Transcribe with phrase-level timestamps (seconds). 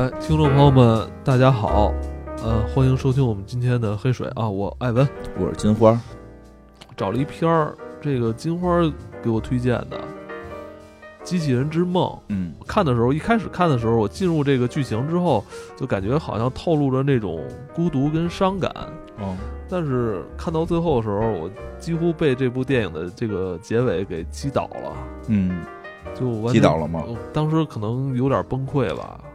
[0.00, 1.92] 哎，听众朋友们，大家好，
[2.42, 5.06] 呃，欢迎收听我们今天的黑水啊，我艾文。
[5.38, 6.00] 我是金花，
[6.96, 8.80] 找了一篇儿，这个金花
[9.22, 9.98] 给我推荐的
[11.22, 12.08] 《机器人之梦》。
[12.28, 12.54] 嗯。
[12.66, 15.44] 看的时候，一开始看的时候，我进入这个剧情之后，
[15.76, 18.72] 就感觉好像透露着那种孤独跟伤感。
[19.18, 19.36] 哦，
[19.68, 24.92] 但是看到最后的时候，我几乎被这部电影的这个结尾给击倒了，
[25.26, 25.60] 嗯。
[26.14, 27.04] 就击倒了吗？
[27.34, 29.29] 当时可能有点崩溃吧，嗯，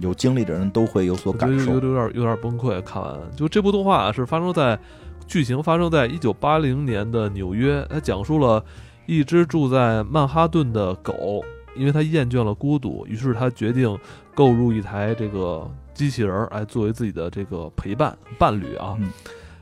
[0.00, 1.74] 有经历的人都会有所感受有。
[1.74, 2.80] 有点有点崩溃。
[2.82, 4.78] 看完就这部动画啊，是发生在
[5.26, 8.64] 剧情发生在一九八零年的纽约，它讲述了
[9.06, 11.42] 一只住在曼哈顿的狗，
[11.76, 13.96] 因为它厌倦了孤独，于是它决定
[14.34, 18.96] 购入一台这个机器人儿，来作为自己的这个陪伴伴侣啊。
[18.98, 19.10] 嗯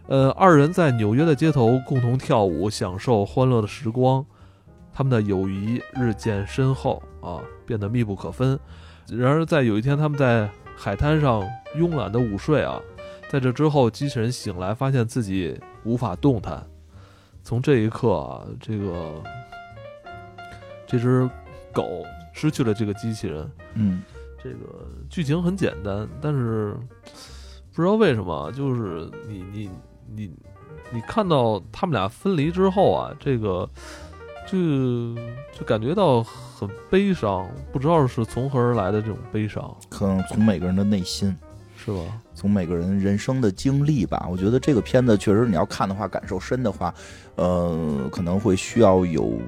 [0.06, 4.24] 呃，二人在纽约的街头共同跳舞，享受欢乐的时光。
[4.90, 8.58] 他们的友谊日渐深厚啊，变得密不可分。
[9.10, 11.42] 然而，在有一天，他们在海滩上
[11.76, 12.80] 慵懒的午睡啊，
[13.28, 16.64] 在这之后，机器人醒来，发现自己无法动弹。
[17.42, 19.22] 从这一刻啊，这个
[20.86, 21.28] 这只
[21.72, 23.50] 狗失去了这个机器人。
[23.74, 24.02] 嗯
[24.42, 26.76] 这个剧情很简单，但是
[27.74, 29.70] 不知道为什么，就是你你
[30.14, 30.30] 你
[30.92, 33.68] 你看到他们俩分离之后啊，这个
[34.46, 35.14] 就
[35.52, 36.24] 就感觉到
[36.58, 41.32] 很悲伤，不知道是从何而来的这种悲伤，可能从每个人的内心，
[41.76, 42.00] 是吧？
[42.34, 44.26] 从每个人人生的经历吧。
[44.28, 46.92] 我觉得这个片子确实，你要看的话，感受深的话，
[47.36, 49.38] 呃，可能会需要有，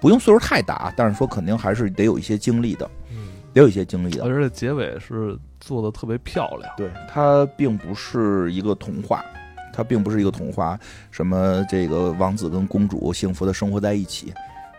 [0.00, 4.24] 不用岁数太大，但是说肯定还是得有一些经历的，嗯，得有一些经历的。
[4.24, 9.22] 而且结尾是做的特别漂亮，对，它并不是一个童话，
[9.70, 14.32] 它并不是一个童话，什么这个王子跟公主幸福的生活在一起，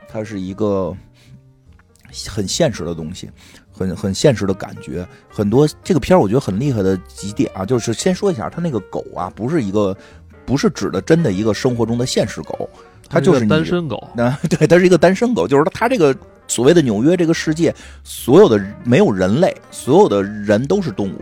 [0.07, 0.95] 它是一个
[2.29, 3.29] 很现实的东西，
[3.71, 5.05] 很很现实的感觉。
[5.29, 9.95] 很多这个片儿我觉得很厉害的几点啊，就是先说一下，它那个狗啊，不是一个
[10.45, 12.69] 不是指的真的一个生活中的现实狗，
[13.09, 16.15] 它就是单身狗， 那对，它是一个单身狗，就是它这个
[16.47, 17.73] 所谓的纽约这个世界，
[18.03, 21.21] 所有的没有人类，所有的人都是动物。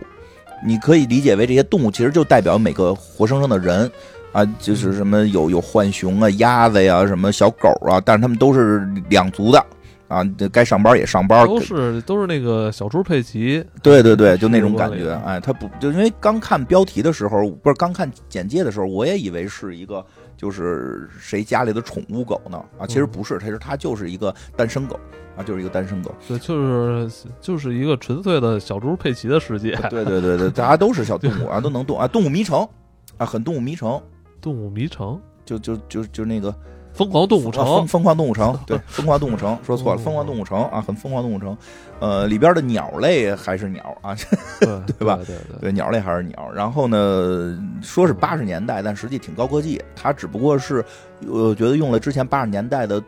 [0.64, 3.90] 你可以理解为这些动物其实就代表每个活生生的人
[4.30, 9.64] 啊，就是什么有有浣熊啊、鸭子呀、什么小狗啊，但是他们都是两足的
[10.12, 20.04] 啊，这该上班也上班，都是都是那个小猪佩奇，对对对，就那种感觉哎，他不就因为刚看标题的时候，不是刚看简介的时候，我也以为是一个
[20.36, 23.10] 就是谁家里的宠物狗呢啊，其实嗯。
[23.12, 24.98] 不是，它是它就是一个单身狗
[25.36, 32.68] 啊，就是一个单身狗，对，就是就是一个纯粹的小猪佩奇的世界，对对对对，大家都是小动物啊，都能动啊，动物迷城
[33.16, 34.00] 啊，很动物迷城，
[34.40, 36.54] 动物迷城，就就就就那个
[36.94, 41.56] 疯狂动物啊疯城，疯狂动物城， 对，疯狂动物城，说错了，嗯疯狂动物城啊，很疯狂动物城，
[42.00, 44.14] 呃，里边的鸟类还是鸟啊，
[44.60, 46.50] 对对吧对对对，鸟类还是鸟。
[46.54, 49.82] 然后呢，说是八十年代，但实际挺高科技。
[49.96, 50.84] 它只不过是，
[51.26, 53.02] 我觉得用了之前八十年代的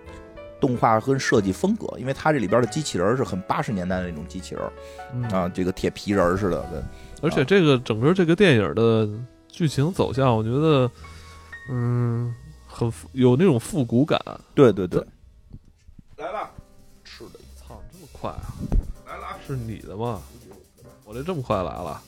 [0.60, 4.64] 动画跟设计风格，因为它这里边的机器人是很八十年代的那种机器人
[5.14, 6.64] 嗯啊，这个铁皮人似的。
[6.70, 6.80] 对
[7.22, 9.08] 而且这个整个这个电影的
[9.48, 10.90] 剧情走向，我觉得，
[11.70, 12.34] 嗯，
[12.90, 14.20] 很有那种复古感。
[14.54, 15.04] 对对对，
[16.16, 16.50] 来了，
[17.04, 18.54] 吃的操，这么快啊！
[19.06, 20.20] 来了，是你的吗？
[21.04, 22.00] 我这这么快来了，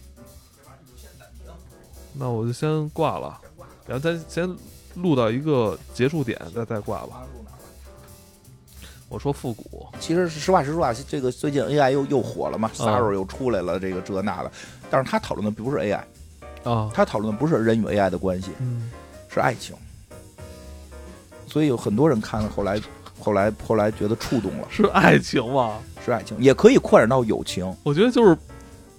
[2.15, 3.39] 那我就先挂了，
[3.87, 4.49] 然后咱先
[4.95, 7.27] 录到一个结束点，再再挂吧。
[9.09, 14.51] 我说复古，其实实话实说啊，这个最近 AI 又又火了嘛，Saro 又出来了，这个这那的。
[14.91, 16.03] 但是他讨论的不是 AI，
[16.65, 18.91] 啊，他讨论的不是人与 AI 的关系，嗯，
[19.29, 19.77] 是爱情。
[21.57, 22.79] 所以有很多人看了后来，
[23.19, 25.77] 后来后来觉得触动了，是爱情吗？
[26.05, 28.37] 是爱情，也可以扩展到友情，我觉得就是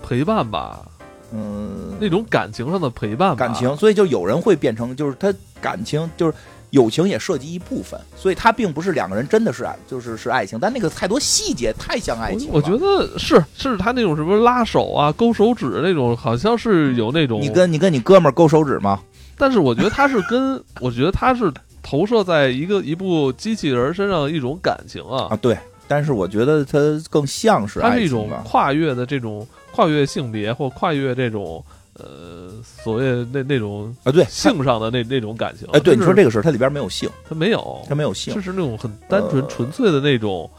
[0.02, 0.84] 陪伴吧，
[1.32, 3.36] 嗯，那种感情上的陪伴吧。
[3.36, 3.78] 感情。
[3.78, 5.32] 所以就有人会变成，就是他
[5.62, 6.34] 感情就是。
[6.72, 12.50] 友情也涉及一部分，所以它并不是两个人真的是爱，就是是爱情，但那个太多细节太像爱情。
[12.52, 17.40] 我我觉得是是他那种什么拉手啊、勾手指那种，好像是有那种。
[17.40, 19.00] 你跟你跟你哥们儿勾手指吗？
[19.38, 21.50] 但是我觉得他是跟，我觉得他是
[21.90, 25.58] 投射在一个一部机器人身上的一种感情啊，啊，对，
[25.88, 26.78] 但是我觉得它
[27.10, 28.30] 更像是它是一种。
[28.44, 31.64] 跨越的这种跨越性别或跨越这种
[31.94, 32.52] 呃
[32.84, 35.66] 所谓那那种啊，对，性上的那那种感情。
[35.72, 40.50] 哎，对，你说这这个事儿，它里边没有性，它没有，它没有性就，是那种很单纯呃纯粹的那种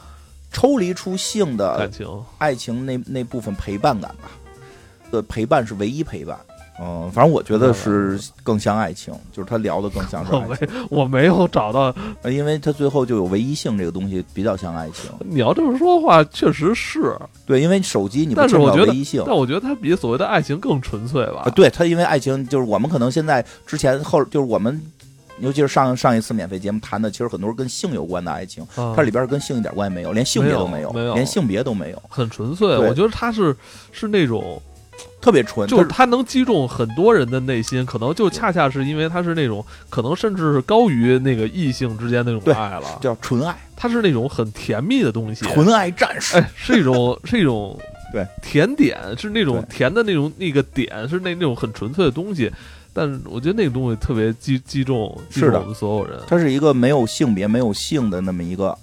[0.50, 2.08] 抽离出性的感情。
[2.38, 4.30] 爱情那那部分陪伴感吧。
[5.10, 6.38] 的，陪伴是唯一陪伴，
[6.80, 10.56] 嗯，反正我觉得是更像爱情，就是他聊的更像爱情， 没
[10.90, 11.94] 我没有找到。
[12.22, 15.10] 呃因为他最后就有唯一性这个东西比较像爱情。
[15.20, 17.16] 你要这么说的话，确实是，
[17.46, 19.22] 对，因为手机你不见不但是我觉得唯一性。
[19.26, 21.50] 但我觉得它比所谓的爱情更纯粹吧啊，。
[21.50, 24.80] 对它，因为爱情就是我们可能现在之前后就是我们，
[25.40, 33.56] 尤其是上上一次免费节目谈的，其实很多是跟性有关的爱情，啊它里边跟性一点关系没有，连性别都有，没有没有连性别都没有，很纯粹，我觉得它是
[33.92, 34.60] 是那种，
[35.20, 46.36] 特别纯，就是它它能击中很多人的内心，可能就恰恰是因为它是那种，可能甚至是高于那个异性之间那种爱了，叫纯爱，它是那种很甜蜜的东西，纯爱战士。
[46.38, 47.78] 哎，是一种是一种
[48.12, 52.50] 对甜点，是那种甜的那种那个点，是那那种很纯粹的东西。
[52.94, 56.18] 但是我觉得那个东西特别击击中击是的中我们所有人。
[56.26, 58.76] 它是一个没有性别、没有性的那么一个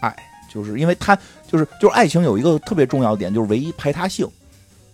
[0.00, 0.14] 爱，
[0.52, 1.16] 就是因为它
[1.50, 4.28] 就是就是爱情有一个特别重要的点，就是唯一排他性。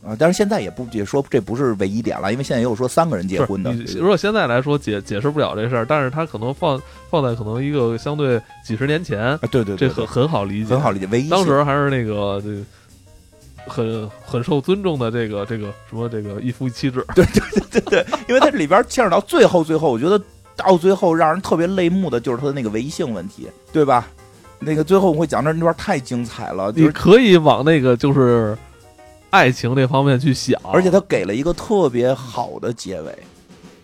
[0.07, 6.81] 啊，但是现在也不也说这不是唯一点了，因为现在也有说三个人结婚的，如果现在来说解解释不了这事儿，但是他可能放
[7.11, 11.09] 放在可能一个相对几十年前，啊，对对对，这很很好理解，很好理解。
[11.11, 12.63] 唯一当时还是那个这个
[13.67, 20.23] 很很受尊重的这个这个什么这个一夫一妻制，对对对对因为它这里边牵扯到最后，最后我觉得
[20.55, 24.07] 到最后让人特别泪目的就是它的那个唯一性问题，对吧？
[24.59, 28.57] 那个最后我会讲这那段太精彩了，就是你可以往那个就是
[29.31, 33.19] 爱情这方面去想，而且他给了一个特别好的结尾。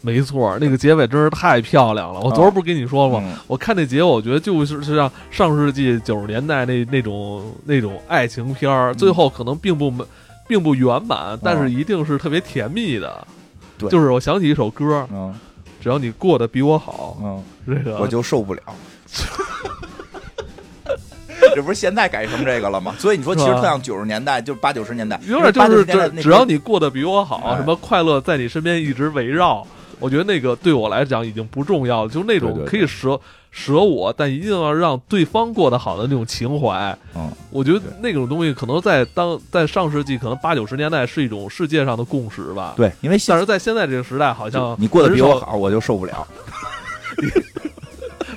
[0.05, 2.19] 没错，那个结尾真是太漂亮了。
[2.21, 3.23] 我昨儿不是跟你说了吗？
[3.25, 9.93] 嗯我看那结尾，我觉得就是是像上世纪九十年代那那种那种爱情片儿，嗯最后可能并不
[10.49, 13.25] 并不圆满，但是一定是特别甜蜜的。
[13.79, 15.33] 对就是我想起一首歌，嗯
[15.81, 18.63] 只要你过得比我好，嗯，这个我就受不了。
[21.55, 22.95] 这不是现在改成这个了吗？
[22.99, 25.85] 所以你说，其实特像九十年代，就八九十年代，有点就是
[26.23, 29.67] 只要你过得比我好，哎什么快乐在你身边一直围绕。
[29.99, 33.21] 我觉得那个对我来讲已经不重要了，就是那种对对对可以舍
[33.53, 36.97] 舍我，但一定要让对方过得好的那种情怀。
[37.15, 46.27] 嗯，我觉得那种东西可能在当在上世纪，可能八九十年代是一种世界上的共识吧。，对，因为现但是在现在这个时代，好像你过得比我，好，我就受不了。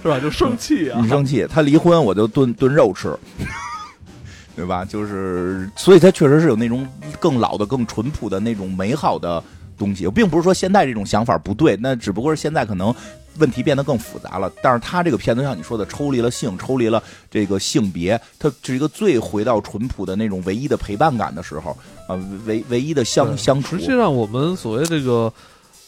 [0.06, 0.20] 是吧？
[0.20, 1.10] 就生气啊 你！
[1.10, 3.18] 生气，他离婚我就炖炖肉吃，
[4.56, 4.86] 对吧？
[4.86, 6.88] 就是，所以他确实是有那种
[7.20, 9.44] 更老的、更淳朴的那种美好的
[9.80, 10.06] 东西。
[10.06, 12.94] 我并不是说现在这种想法不对，那只不过是现在可能
[13.40, 14.52] 问题变得更复杂了。
[14.62, 21.76] 但是他这个片子像你说的，抽离了性，抽离了这个性别，它是一个最回到淳朴的那种唯一的陪伴感的时候
[22.08, 22.16] 啊，
[22.46, 23.82] 唯唯一的相相处实。
[23.82, 25.34] 际上，我们所谓这个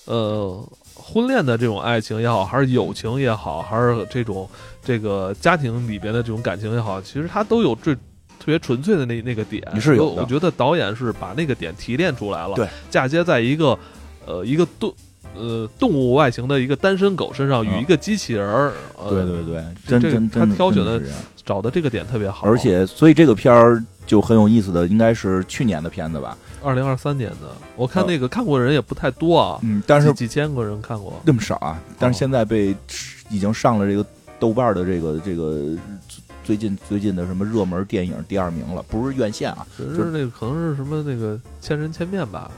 [0.05, 0.67] 呃
[1.07, 4.49] 婚恋的这种爱情也好，还是友情也好，还是这种
[4.83, 9.65] 这个家庭里边的这种感情也好，其实它都有最特别纯粹的那那个点。
[9.73, 13.77] 你是有我我觉得导演是把那个点提炼出来了，对，嫁接在一个
[14.25, 14.93] 呃一个动
[15.33, 21.01] 呃动物外形的一个单身狗身上，与嗯一个机器人儿，呃、对对对，真这个真真他挑选的
[21.45, 26.35] 找的这个点特别好，而且所以这个片儿就很有意思的，应该是去年的片子吧？
[26.63, 32.75] 二零二三年的，我看那个看过的人也不太多啊，嗯，但是几几千个人看过，那么少啊，但是现在被
[33.29, 34.03] 已经上了这个
[34.39, 35.77] 豆瓣的这个这个
[36.43, 42.49] 最近最近的什么热门电影第二名了，不是院线啊，就是那个可能是什么那个千人千面吧？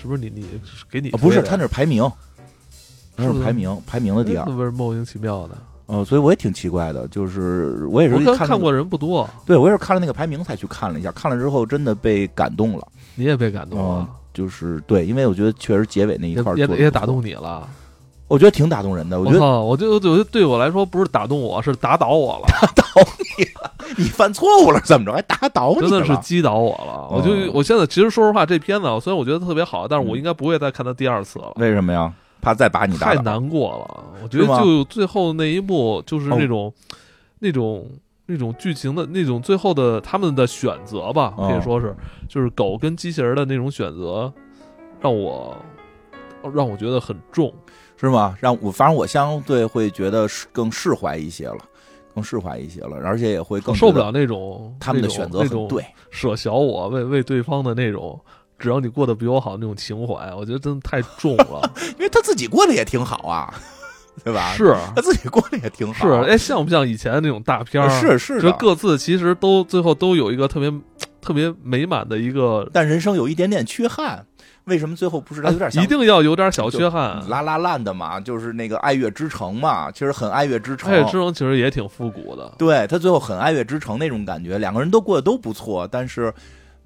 [0.00, 0.46] 是不是你你
[0.90, 2.08] 给你啊不是，他那是排名，
[3.16, 5.56] 他是排名排名的第二那，不是莫名其妙的？
[5.88, 17.66] 哦，所以我也挺奇怪的，就是我也是我看看看过人不多，对我也是看了那个排名才去看了一下，看了之后真的被感动了，你也被感动嗯了，，就是对，因为我觉得确实结尾那一也块儿也也打动你了。
[18.28, 19.62] 我觉得挺打动人的，我觉得操！
[19.62, 22.84] 我就我觉得对我来说不是打动我，是打倒我了，打倒
[23.38, 27.08] 你了，你犯错误了怎么着还打倒你真的是击倒我了。
[27.10, 31.50] 我就哦我现在其实说实话，这片子虽然我觉得特别好，但是我嗯应该不会再看它第二次了。
[31.56, 32.12] 为什么呀？
[32.40, 34.04] 怕再把你打倒太难过了。
[34.22, 36.72] 我觉得就最后那一幕，就是哦那种、
[37.38, 37.88] 那种
[38.26, 41.94] 那种剧情的那种最后的他们的选择吧，哦可以说是
[42.28, 44.32] 就是狗跟机器人的那种选择，
[45.00, 45.56] 让我
[46.54, 47.52] 让我觉得很重。
[48.00, 48.36] 是吗？
[48.38, 51.58] 让我反正我相对会觉得更释怀一些了，
[52.14, 55.84] 更释怀一些了，而且也会更受不了那种他们的选择对。
[56.08, 58.20] 舍小我为为对方的那种。
[58.58, 61.70] 只要你过得比我好那种情怀，我觉得真的太重了。
[61.96, 63.54] 因为他自己过得也挺好啊，
[64.24, 64.52] 对吧？
[64.54, 67.88] 是他自己过得也挺好，是，哎，像不像以前那种大片儿？
[67.88, 68.40] 是是的。
[68.42, 70.72] 这各自其实都最后都有一个特别
[71.20, 74.24] 特别美满的一个，但人生有一点点缺憾，
[74.64, 77.22] 为什么最后不是他有点像一定要有点小缺憾。
[77.28, 78.18] 拉拉烂的嘛？
[78.18, 80.90] 就是那个爱乐之城嘛，其实很爱乐之城。
[80.90, 86.32] 爱乐之城其实也挺复古的，对他最后很爱乐之城那种感觉，两个人都过得都不错，但是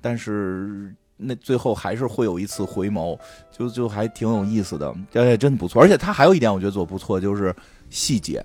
[0.01, 3.19] 但是那最后还是会有一次回眸，
[3.51, 5.81] 就就还挺有意思的，哎，真不错。
[5.81, 7.55] 而且他还有一点我觉得做不错，就是
[7.91, 8.45] 细节，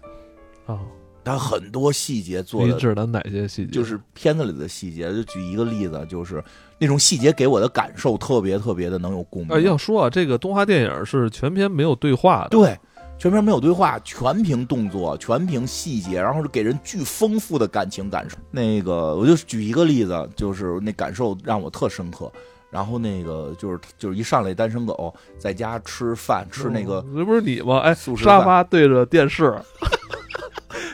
[0.66, 0.80] 啊，
[1.24, 3.72] 他很多细节做的你指的哪些细节？
[3.72, 5.14] 就是片子里的细节。
[5.14, 6.44] 就举一个例子，就是
[6.80, 9.50] 那种细节给我的感受特别特别的能有共鸣。
[9.52, 12.78] 呃，要说啊，这个动画电影是全篇没有对话的，对，
[13.18, 18.38] 全片没有对话，全凭动作，全凭细节，然后是给人巨丰富的感情感受。
[18.52, 22.32] 那个，我就举一个例子，就是那感受让我特深刻。
[22.70, 27.80] 然后那个就是就是一上来单身狗在家吃饭，吃那个嗯这不是你吗？
[27.80, 29.54] 哎，沙发对着电视，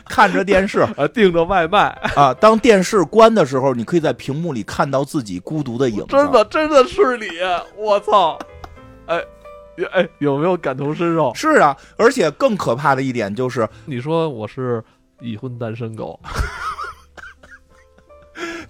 [0.06, 6.06] 看着电视 啊，订着外卖， 啊，当电视关的时候，你可以在屏幕里看到自己孤独的影子。
[6.08, 7.26] 真的真的是你，
[7.76, 8.38] 我操！
[9.06, 9.20] 哎，
[9.92, 11.32] 哎，有没有感同身受？
[11.34, 14.82] 是啊，而且更可怕的一点就是，你说我是
[15.20, 16.18] 已婚单身狗，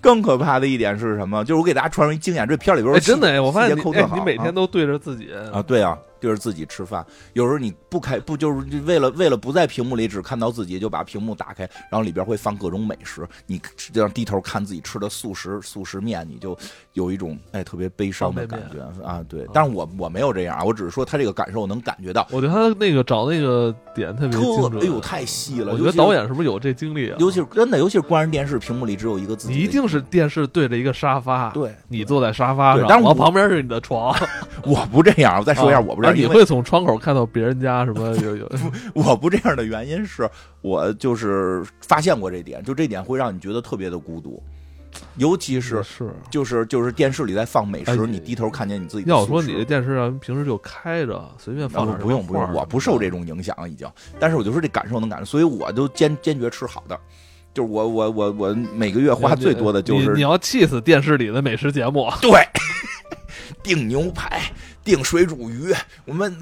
[0.05, 1.43] 更可怕的一点是什么？
[1.43, 7.05] 就是我给大家传授一经验，这片里边哎，真的哎，我发现你哎，你每天都对着自己啊，对啊，对着自己吃饭，
[7.35, 13.61] 有时候你不开不就是为了为了不在屏幕里只看到自己，就把屏幕打开，然后里边会放各种美食，你
[13.93, 16.57] 这样低头看自己吃的素食素食面，你就
[16.95, 19.23] 有一种哎特别悲伤的感觉啊。
[19.29, 24.39] 对，但是我我没有这样啊，我只是说他这个感受我能感觉到，我觉得他那个找那个点特别。
[24.39, 27.17] 特哎呦太细了，我觉得导演是不是有这经历啊？
[27.21, 34.17] 尤其是真的，尤其是关上电视，屏幕里只有一个自己一定是电视对着一个沙发，对你坐在沙发上，但是我旁边是你的床。
[34.65, 35.39] 我不这样。
[35.39, 38.51] 我再说一下，啊我不这你会从窗口看到别人家什么有有
[38.93, 40.29] 我不这样的原因是
[40.63, 44.43] 我就是发现过这点，就这点会让你觉得特别的孤独，
[45.17, 46.11] 尤其是是。
[46.31, 56.99] 就是就是电视里在放美哎食，你低头看见你自己的要说你这电视啊，平时就开着，随便放啊不用不用，我不受这种影响已经，但是我就说这感受能感受，所以我就坚坚决吃好的，
[57.53, 62.11] 就是我我我我每个月花最多的就是你你要气死电视里的美食节目。
[62.21, 62.33] 对，
[63.63, 64.43] 订牛排，
[64.85, 65.75] 订水煮鱼，
[66.05, 66.37] 我们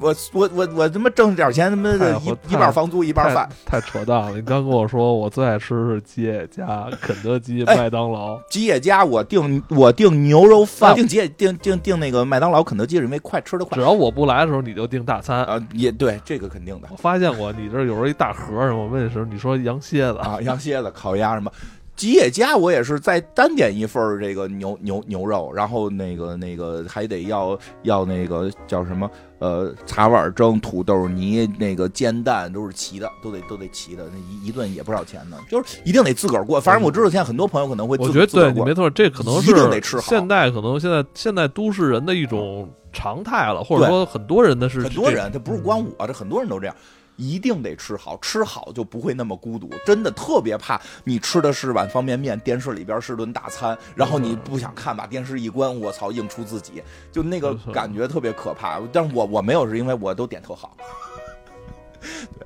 [0.00, 3.48] 我我我我他妈挣点钱，他妈的一一半房租一半饭。
[3.66, 4.32] 太太扯淡了！
[4.34, 15.44] 你刚跟我说我最爱吃是吉野家、肯德基、哎麦当劳，吉野家我订我订牛肉饭，订吉野订订订那个麦当劳、肯德基是因为快吃的快只要我不来的时候，你就订大餐。
[15.44, 21.52] 啊，也对，这个肯定的我发现过你这有时候一大盒儿，我问的时候你说羊蝎子，啊，羊蝎子、烤鸭什么。
[21.96, 29.08] 吉野家我也是再单点一份儿这个牛牛牛肉，然后那个那个还得要要那个叫什么
[29.38, 36.60] 呃茶碗蒸、土豆泥、那个煎蛋都是齐的，都得都得齐的，那一一顿也不少钱呢，就是一定得自个儿过。
[36.60, 46.74] 反正我知道现在很多朋友可能会自我觉得自个儿过对你没错，这可能一是定得吃好现代可能现在现在都市人的一种常态了，或者说很多人的是很多人，这不是光我，这很多人都这样。
[47.16, 49.70] 一定得吃好，吃好就不会那么孤独。
[49.86, 58.80] 真的特别怕你吃的是碗方便面，电视里边是顿大餐，然后你不想看，把电视一关，我操，映出自己，就那个感觉特别可怕。
[58.92, 60.76] 但是我我没有，是因为我都点特好。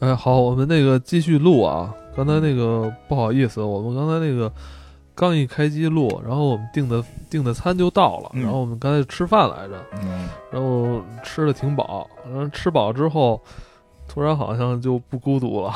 [0.00, 1.94] 哎，好，我们那个继续录啊。
[2.16, 4.50] 刚才那个不好意思，我们刚才那个
[5.14, 13.40] 刚一开机录，然后我们订的订的餐就到了，嗯然后我们刚才吃饭来着，嗯，然后吃的挺饱，然后吃饱之后，
[14.08, 15.72] 突然好像就不孤独了，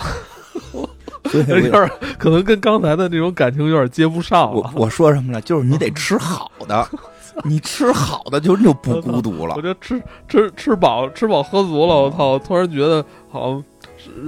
[1.30, 1.88] 所以有点儿
[2.18, 4.72] 可能跟刚才的那种感情有点接不上了。
[4.74, 5.40] 我我说什么了？
[5.42, 6.86] 就是你得吃好的，
[7.44, 9.62] 你吃好的就就不孤独了我。
[9.62, 12.32] 觉得吃吃吃饱吃饱喝足了，我操！
[12.32, 13.64] 我突然觉得好像是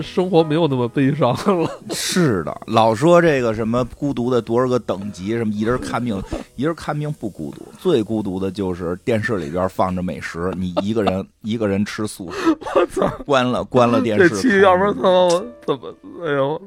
[0.02, 1.70] 生活没有那么悲伤了。
[1.90, 6.22] 是的，老说这个什么孤独的多少个等级，什么一人看病，
[6.56, 13.08] 一人看病不孤独，最孤独的就是电视里边放着美食，你一个人 一个人吃素食，我操！
[13.24, 15.94] 关了关了电视，这期要不然他妈我怎么？
[16.24, 16.60] 哎呦，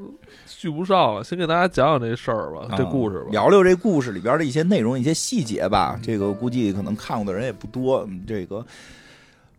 [0.46, 3.26] 续不上了，先给大家讲讲这事儿吧，这故事吧。
[3.32, 6.00] 聊聊这故事里边的一些内容、一些细节吧。
[6.04, 8.08] 这个估计可能看过的人也不多。
[8.28, 8.66] 这个，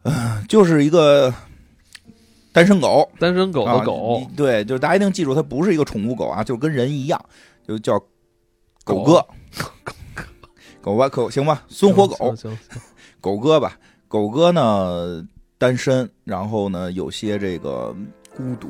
[0.03, 1.33] 呃，就是一个
[2.53, 7.21] 单身狗，单身狗的狗，对，就是大家一定记住，它不是一个宠物狗啊，就跟人一样，
[7.67, 7.99] 就叫
[8.85, 9.25] 狗哥，
[10.81, 10.97] 狗。
[10.97, 12.35] 吧，狗行吧，孙火狗，
[13.21, 13.79] 狗哥吧，
[14.09, 15.23] 狗哥呢
[15.59, 17.95] 单身，然后呢有些这个
[18.35, 18.69] 孤独，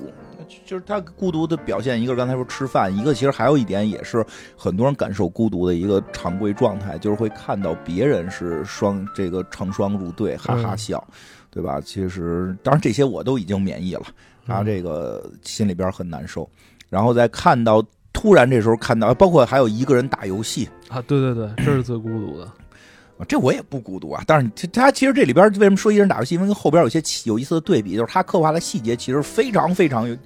[0.67, 11.07] 就是他孤独的表现，一个刚才说吃饭，一个其实还有一点也是很多人感受孤独的一个常规状态，就是会看到别人是双这个成双入对，哈哈笑，
[11.51, 11.81] 对吧？
[11.81, 14.03] 其实当然这些我都已经免疫了，
[14.47, 16.49] 然后这个心里边很难受，
[16.89, 20.69] 然后再看到突然这时候看到，包括还有一个人打游戏。
[20.89, 22.49] 啊，对对对，这是最孤独的。
[23.29, 26.37] 这我也不孤独啊，但是他其实这里边为什么说一人打游戏？
[26.37, 30.17] 因为跟后边有些有意思的对比，就是他刻画的细节其实非常非常有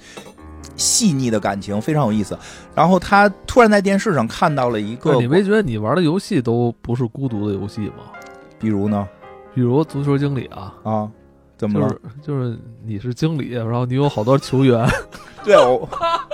[0.76, 2.38] 细腻的感情，非常有意思。
[2.72, 8.12] 然后他突然在电视上看到了一个，你没觉得你玩的游戏都不是孤独的游戏吗？
[8.60, 9.08] 比如呢？
[9.54, 11.08] 比如足球经理啊啊，
[11.56, 11.94] 怎么了？
[12.20, 14.86] 就是你是经理，然后你有好多球员。
[15.44, 15.88] 对，我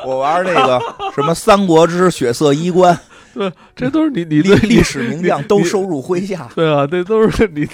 [0.06, 0.80] 我玩那个
[1.14, 2.94] 什么《三国之血色衣冠》。
[3.32, 6.48] 对，这都是你你历历史名将都收入麾下。
[6.54, 7.72] 对啊，这都是你的，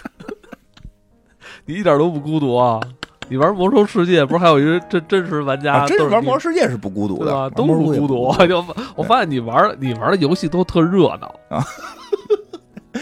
[1.64, 2.80] 你一点都不孤独啊！
[3.28, 5.84] 你玩魔兽世界不是还有一个真真实玩家？
[5.86, 8.32] 真玩魔兽世界是不孤独的，都不孤独。
[8.46, 11.64] 就我发现你玩你玩的游戏都特热闹啊。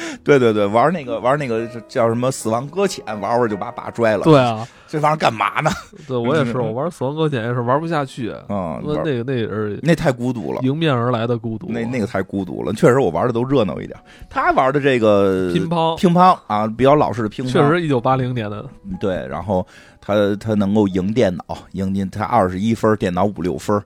[0.25, 4.25] 对对对，玩那个玩那个叫什么《死亡搁浅》，玩玩就把把拽了。
[4.25, 5.71] 对啊， 这玩意儿干嘛呢？
[6.07, 8.81] 对我也是，我玩《死亡搁浅》也是玩不下去啊。
[8.85, 11.67] 那那个那是那太孤独了，迎面而来的孤独。
[11.71, 13.99] 那那个太孤独了，确实我玩的都热闹一点。
[14.29, 18.65] 他玩的这个乒乓乒乓啊，比较老式的乒乓，确实一九八零年的。
[19.01, 19.67] 对，然后
[20.01, 23.81] 他他能够赢电脑，赢进他二十一分，电脑五六分。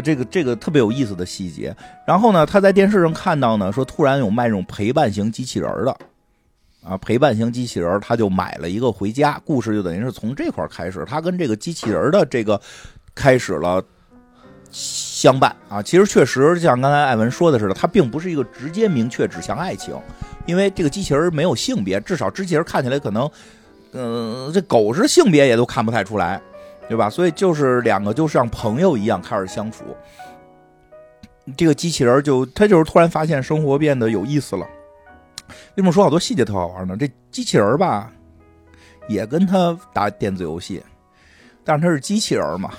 [0.00, 1.74] 这个这个特别有意思的细节，
[2.06, 5.96] 然后呢，他在电视上看到呢，说突然有卖这种陪伴型机器人的，
[6.82, 9.40] 啊，陪伴型机器人，他就买了一个回家。
[9.44, 12.60] 故事就等于是从这块开始，他跟这个机器人的这个
[13.14, 13.82] 开始了
[14.70, 15.82] 相伴啊。
[15.82, 19.94] 其实确实像刚才艾文说的似的，他并不是一个直接明确指向爱情，
[20.46, 23.30] 因为这个机器人没有性别，至少机器人看起来可能，
[23.92, 26.40] 嗯，这狗是性别也都看不太出来。
[26.90, 27.08] 对吧？
[27.08, 29.84] 所以就是两个就像朋友一样开始相处。
[31.56, 34.66] 这个机器人就他就是突然发现生活变得有意思了。
[35.48, 36.96] 为什么说好多细节特好玩呢？
[36.96, 38.12] 这机器人吧，
[39.08, 40.82] 也跟他打电子游戏，
[41.64, 42.72] 但是他是机器人嘛，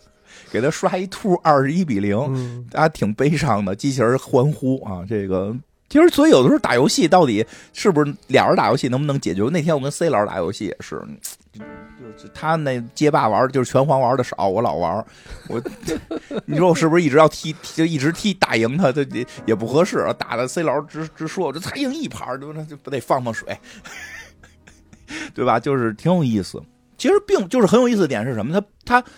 [0.52, 3.74] 给他刷一兔二十一比零，大家挺悲伤的。
[3.74, 5.56] 机器人欢呼啊，这个
[5.94, 9.44] 其实所以有的时候打游戏到底是不是俩人打游戏能不能解决？
[9.44, 11.00] 那天我跟 C 老师打游戏也是。
[12.16, 15.06] 就他那街霸玩就是拳皇玩的少，我老玩
[15.48, 15.62] 我，
[16.46, 19.06] 你说我是不是一直要踢，就一直踢打赢他，这
[19.46, 20.04] 也不合适。
[20.18, 22.66] 打的 C 老师直直说，我这才赢一盘，对吧？
[22.68, 23.56] 就不得放放水，
[25.32, 25.60] 对吧？
[25.60, 26.60] 就是挺有意思。
[26.98, 28.60] 其实并就是很有意思的点是什么？
[28.84, 29.08] 他他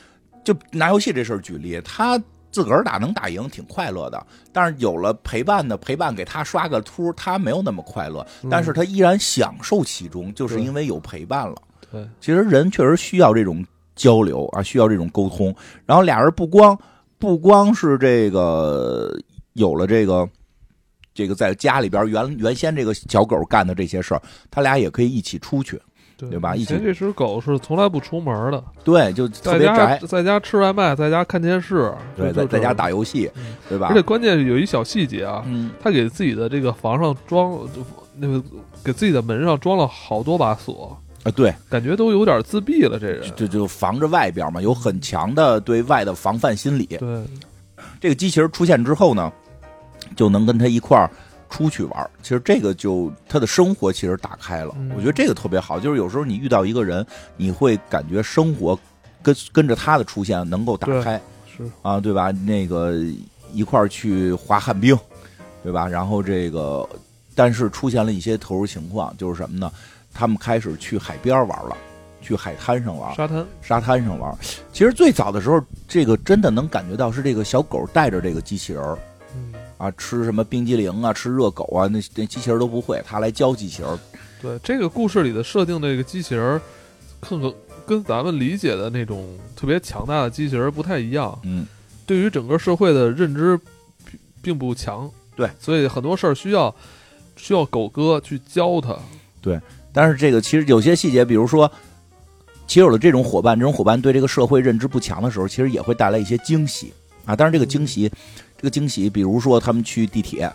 [0.44, 4.26] 就拿游戏这事儿举例，他自个儿打能打赢，挺快乐的。
[4.52, 11.56] 但是有了陪伴的陪伴，给他刷个秃，他没有那么快乐，但是他依然享受其中，就是因为有陪伴了。
[11.90, 15.54] 对，其实人确实需要这种交流啊，需要这种沟通。
[15.84, 16.78] 然后俩人不光
[17.18, 19.14] 不光是这个
[19.52, 20.28] 有了这个
[21.14, 25.80] 这个在家里边原原先这个小狗干的这些事儿，他俩也可以一起出去，
[26.16, 26.56] 对吧？
[26.56, 33.30] 以前这只狗是从来不出门的，对，就特别宅，在家吃外卖，在家看电视，对，在在家打游戏，
[33.68, 33.88] 对吧？
[33.90, 35.44] 而且关键有一小细节啊，
[35.80, 37.58] 他给自己的这个房上装
[38.16, 38.42] 那个
[38.82, 40.96] 给自己的门上装了好多把锁。
[41.22, 46.86] 啊，对，感觉都有点自闭了，这人就就防着外边嘛，有很强的对外的防范心理。
[46.86, 47.24] 对，
[48.00, 49.32] 这个机器人出现之后呢，
[50.14, 51.10] 就能跟他一块儿
[51.48, 52.10] 出去玩。
[52.22, 55.78] 其实这个就他的生活其实打开了，我觉得这个特别好。
[55.78, 57.06] 就是有时候你遇到一个人，
[57.36, 58.78] 你会感觉生活
[59.22, 62.30] 跟跟着他的出现能够打开，是啊，对吧？
[62.30, 62.94] 那个
[63.52, 64.98] 一块儿去滑旱冰，
[65.62, 65.88] 对吧？
[65.88, 66.88] 然后这个，
[67.34, 69.70] 但是出现了一些特殊情况，就是什么呢？
[70.12, 71.76] 他们开始去海边玩了，
[72.22, 74.34] 去海滩上玩，沙滩沙滩上玩。
[74.72, 78.98] 其实最早的时候，这个真的能感觉到是这个小狗带着这个机器人儿，
[79.78, 83.98] 啊，吃什么冰激凌啊，吃热狗啊，那那机器人都不会，他来教机器人。
[84.40, 86.60] 对这个故事里的设定，这个机器人，
[87.20, 87.54] 跟
[87.86, 91.38] 跟咱们理解的那种特别强大的机器人不太一样。
[91.44, 91.66] 嗯，
[92.06, 93.58] 对于整个社会的认知
[94.42, 95.10] 并不强。
[95.34, 96.74] 对，所以很多事儿需要
[97.36, 98.96] 需要狗哥去教他。
[99.40, 99.60] 对。
[99.92, 101.70] 但是这个其实有些细节，比如说，
[102.66, 106.92] 其实有了这种伙伴，这种伙伴对这个社会认知不强的时候，其实也会带来一些惊喜，
[107.24, 107.34] 啊。
[107.34, 108.12] 但是，这个惊喜，
[108.56, 110.50] 这个惊喜，比如说他们去地铁，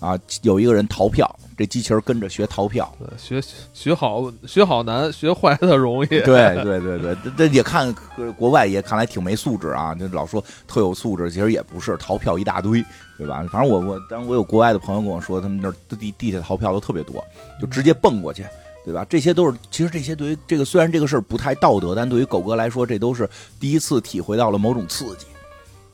[0.00, 2.92] 啊，有一个人逃票，这机器人跟着学逃票。
[2.98, 6.06] 对，学学好学好难，学坏的容易。
[6.22, 7.94] 对对对对，这也看
[8.36, 12.84] 国外也看来挺没素质啊，就老说特有素质，其实也不是，逃票一大堆，
[13.16, 13.44] 对吧？
[13.50, 17.24] 反正我我，当然我有国外的朋友跟我说，他们那儿地地铁逃票都特别多，
[17.60, 18.44] 就直接蹦过去。
[18.84, 19.04] 对吧？
[19.06, 23.28] 这些都是，其实这些对于这个虽然这个事儿不太道德，但对于狗哥来说，这都是
[23.60, 25.26] 第一次体会到了某种刺激，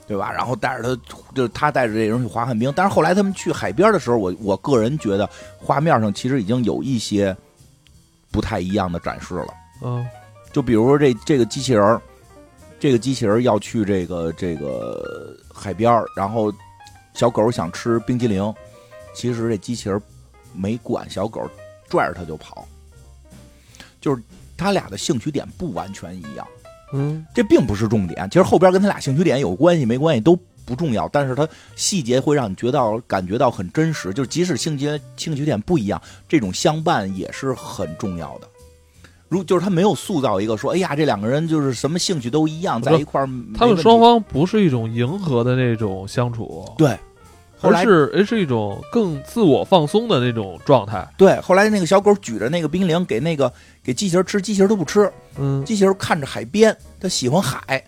[0.07, 0.31] 对吧？
[0.33, 2.73] 然后带着他，就是他带着这人去滑旱冰。
[2.77, 7.37] 但是后来他们去海边的时候，我我个人觉得画面上其实已经有一些
[8.31, 9.55] 不太一样的展示了。
[9.83, 10.07] 嗯，
[10.53, 12.01] 就比如说这这个机器人，
[12.79, 16.53] 这个机器人要去这个这个海边，然后
[17.15, 18.55] 小狗想吃冰激凌，
[19.15, 20.01] 其实这机器人
[20.53, 21.49] 没管小狗，
[21.89, 22.67] 拽着它就跑。
[24.01, 24.23] 就是
[24.57, 26.47] 他俩的兴趣点不完全一样，
[26.95, 28.29] 嗯，这并不是重点。
[28.31, 34.15] 其实后边跟他俩兴趣点有关系没关系都不重要，但是他细节会让你觉得感觉到很真实。
[34.15, 38.49] 就是即使兴趣兴趣点不一样，这种相伴也是很重要的。
[39.29, 43.29] 如就是他没有塑造一个说，哎呀，这两个人就是什么兴趣都一样，在一块儿。
[43.59, 46.97] 他们双方不是一种迎合的那种相处，对。
[47.65, 51.07] 而是而是一种更自我放松的那种状态。
[51.17, 55.11] 对，后来那个小狗举着那个冰淇淋给那个给机器人吃，机器人都不吃。
[55.39, 57.85] 嗯，机器人看着海边，它喜欢海。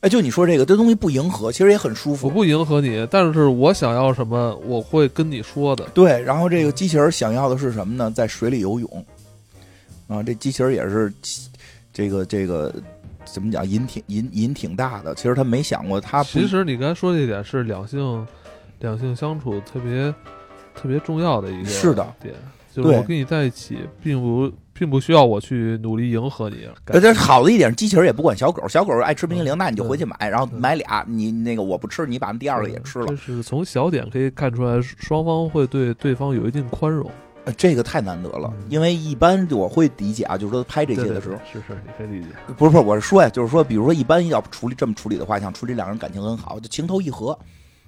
[0.00, 2.28] 哎，就你说这个，这东西不迎合，其实也很舒服。
[2.28, 5.84] 我不迎合你，但是我想要什么，我会跟你说的。
[5.94, 8.10] 对，然后这个机器人想要的是什么呢？
[8.14, 9.06] 在水里游泳。
[10.06, 11.12] 啊，这机器人也是
[11.92, 12.72] 这个这个
[13.24, 13.68] 怎么讲？
[13.68, 15.14] 瘾挺瘾瘾挺大的。
[15.14, 18.24] 其实他没想过，他其实你刚才说这点是两性。
[18.80, 20.12] 两性相处特别
[20.74, 22.34] 特别重要的一个是的点，
[22.72, 26.68] 就是我跟你在一起，并不并不需要我去努力迎合你。
[26.86, 33.06] 这好的一点，机器人也不管小狗，小狗爱吃冰淇淋，那你就回去买，然后买俩，你那个我不吃，你把那第二个也吃了。
[33.06, 37.10] 就是从小点可以看出来，双方会对对方有一定宽容。
[37.56, 42.30] 这个太难得了，因为一般我会理解啊，就是说拍这些的时候，是是，你可以理解。
[42.58, 47.38] 不是不是，我是说呀，就是说，比如说一般要处理这么处理的话，想处理两个人感情很好，就情投意合。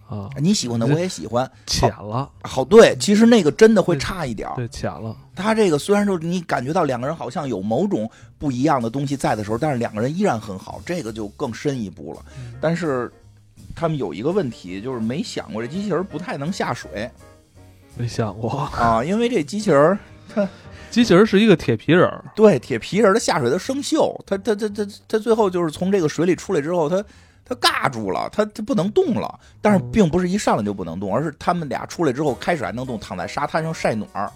[0.09, 5.15] 啊，你喜欢的我也喜欢，浅了，好对，其实那个真的会差一点对，浅了。
[5.37, 12.25] 他这个虽然说你感觉到两个人好像有某种不一样的东西在的时候，但是两个人依然很好，这个就更深一步了。
[12.59, 13.13] 但是
[13.77, 17.11] 他们有一个问题，就是没想过这机器人不太能下水，
[17.95, 18.51] 没想过。
[18.51, 19.99] 啊，因为这机器人
[20.35, 20.49] 它
[20.91, 27.05] 机器人是一个铁皮人，对，铁皮人的下水它生锈，它它它它它最后就是从这个水里出来之后，它。
[27.49, 34.31] 他尬住了，他他不能动了，但是并不是一上来就不能动，而是他们俩出来之后开始还能动，躺在沙滩上晒暖儿。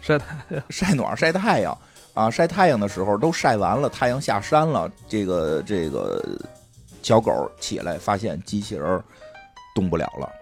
[0.00, 1.78] 晒太阳， 晒暖晒太阳。
[2.14, 6.20] 啊，晒太阳的时候都晒完了，太阳下山了，这个这个
[7.00, 9.00] 小狗起来发现机器人
[9.72, 10.37] 动不了了，他。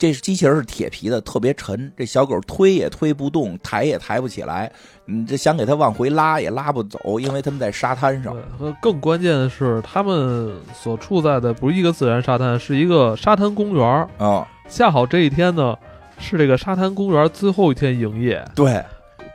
[0.00, 1.92] 这机器人是铁皮的，特别沉。
[1.94, 4.72] 这小狗推也推不动，抬也抬不起来。
[5.04, 8.34] 你这想给它往回拉也拉不走，因为他们在沙滩上。
[8.80, 14.48] 更关键的是，他们所处在的不是一个自然沙滩，是一个沙滩公园啊。
[14.70, 15.76] 恰好这一天呢，
[16.18, 18.42] 是这个沙滩公园最后一天营业。
[18.54, 18.82] 对。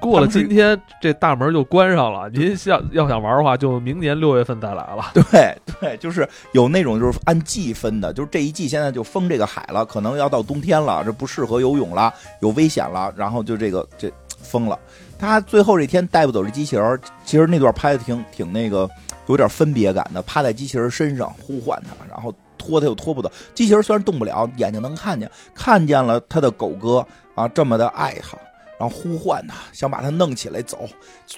[0.02, 2.30] 过了今天，这大门就关上了。
[2.30, 5.12] 您想要想玩的话，就明年六月份再来了。
[5.14, 14.78] 对对，就是有那种就是按季分的，就是这一季现在就封这个海了，可能要到冬天了，这不适合游泳了，有危险了，然后就这个这封了。
[15.18, 18.88] 他最后这天带不走这机器人，其实那段拍的挺挺那个，
[19.28, 23.32] 有点分别感的，趴在机器人身上呼唤他，然后拖他又拖不走。
[23.54, 28.38] 机器人虽然动不了，眼睛能看见，看见了他的狗哥啊，这么的爱他。
[28.78, 30.86] 然后呼唤它，想把它弄起来走，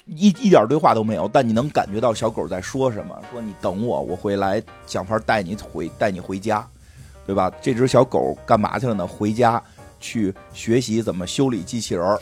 [0.06, 6.66] 一一点对话都没有，但你能感觉到小狗在说什么，说你等我，我会来想法带你回带你回家，
[7.24, 7.48] 对吧？
[7.62, 9.06] 这只小狗干嘛去了呢？
[9.06, 9.62] 回家
[10.00, 12.18] 去学习怎么修理机器人儿，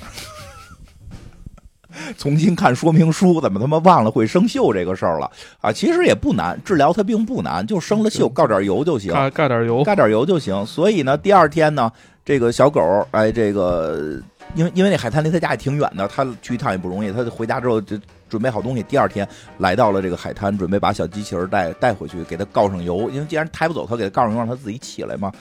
[2.19, 5.31] 重新看说明书，怎么他妈忘了会生锈这个事儿了
[5.63, 5.73] 啊？
[5.73, 10.67] 其实也不难，治疗它并不难，就生了锈，告点油就行，盖点油，盖点油就行。
[10.67, 11.91] 所以呢，第二天呢，
[12.23, 14.21] 这个小狗哎，这个。
[14.55, 17.13] 因为因为那海滩离他家也挺远的，他去一趟也不容易。
[17.13, 19.29] 他回家之后就准备好东西，第二天
[19.59, 23.11] 来到了这个海滩，准备把小机器人带带回去，给他告上油。
[23.11, 25.33] 因为既然抬不走，他给他告上油，让他自己起来嘛。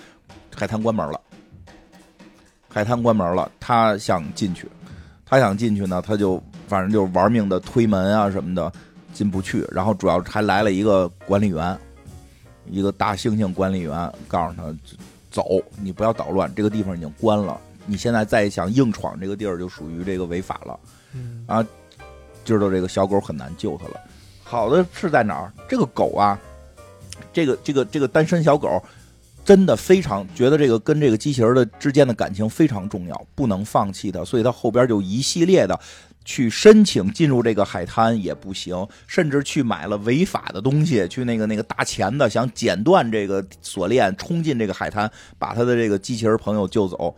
[0.53, 1.19] 海滩关门了，
[2.69, 4.67] 海滩关门了，他想进去，
[5.25, 8.71] 他想进去呢，他就反正就玩命的推门啊什么的，
[9.13, 9.65] 进不去。
[9.71, 11.77] 然后主要还来了一个管理员，
[12.69, 14.75] 一个大猩猩管理员，告诉他
[15.29, 17.59] 走，你不要捣乱，这个地方已经关了。
[17.85, 20.79] 你现在再想硬闯这个地儿，就属于这个违法了，
[21.47, 21.65] 啊，
[22.43, 23.99] 知道这个小狗很难救它了。
[24.43, 25.51] 好的是在哪儿？
[25.67, 26.39] 这个狗啊，
[27.33, 28.81] 这个这个这个单身小狗
[29.43, 35.79] 真的非常觉得这个跟这个机器人的之间的感情非常重要，不能放弃它，所以它后边就一系列的
[36.23, 47.15] 去申请进入这个海滩也不行，甚至去买了违法的东西，去那个那个大钳子想剪断这个锁链，冲进这个海滩，把他的这个机器人朋友救走，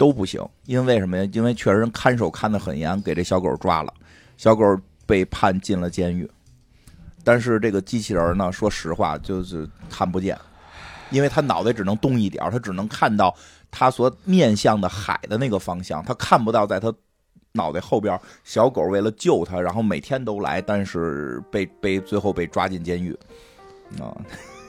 [0.00, 0.42] 都不行。
[0.64, 1.28] 因为什么呀？
[1.30, 3.92] 因为确实看守看得很严，给这小狗抓了，
[4.38, 4.64] 小狗
[5.04, 6.26] 被判进了监狱。
[7.22, 10.38] 但是这个机器人呢，说实话就是看不见，
[11.10, 13.36] 因为他脑袋只能动一点，他只能看到
[13.70, 16.90] 他所面向的海的那个方向，他看不到在他
[17.52, 23.12] 脑袋后边小狗为了救他，然后每天都来，但是被被最后被抓进监狱
[24.00, 24.16] 啊。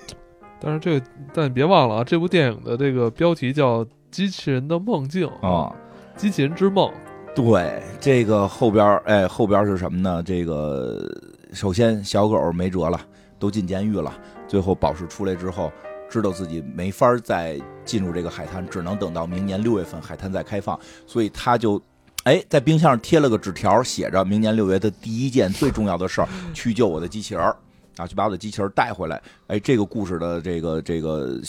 [0.59, 1.01] 但是这，
[1.33, 5.73] 但别忘了啊，这部电影的这个标题叫《机器人的梦境》啊，
[6.15, 6.91] 机器人之梦。
[7.33, 10.21] 对，这个后边哎，后边是什么呢？
[10.21, 11.09] 这个
[11.53, 12.99] 首先小狗没辙了，
[13.39, 14.13] 都进监狱了。
[14.49, 15.71] 最后宝石出来之后，
[16.09, 21.81] 知道自己没法再进入这个海滩，只能等到明年六月份海滩再开放，所以他就
[22.23, 27.55] 哎在冰箱上贴了个纸条，写着明年六月的第一件最重要的事儿，去救我的机器人儿
[27.95, 29.21] 啊，去把我的机器人带回来。
[29.47, 31.39] 哎，这个故事的这个这个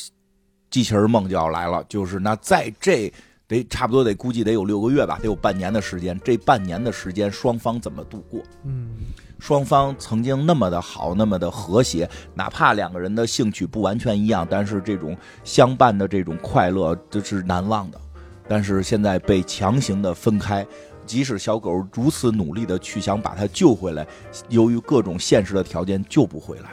[0.73, 3.13] 机器人梦就要来了，就是那在这。
[3.49, 6.19] 得差不多得估计得有六个月吧，得有半年的时间。
[6.25, 8.41] 这半年的时间，双方怎么度过？
[8.65, 8.95] 嗯，
[9.39, 18.01] 双方曾经那么的好，那么的和谐，哪怕两个人的兴趣不完全一样，但是这种相伴的这种快乐这是难忘的。
[18.49, 20.67] 但是现在被强行的分开，
[21.05, 24.07] 即使小狗如此努力的去想把它救回来，
[24.49, 26.71] 由于各种现实的条件救不回来，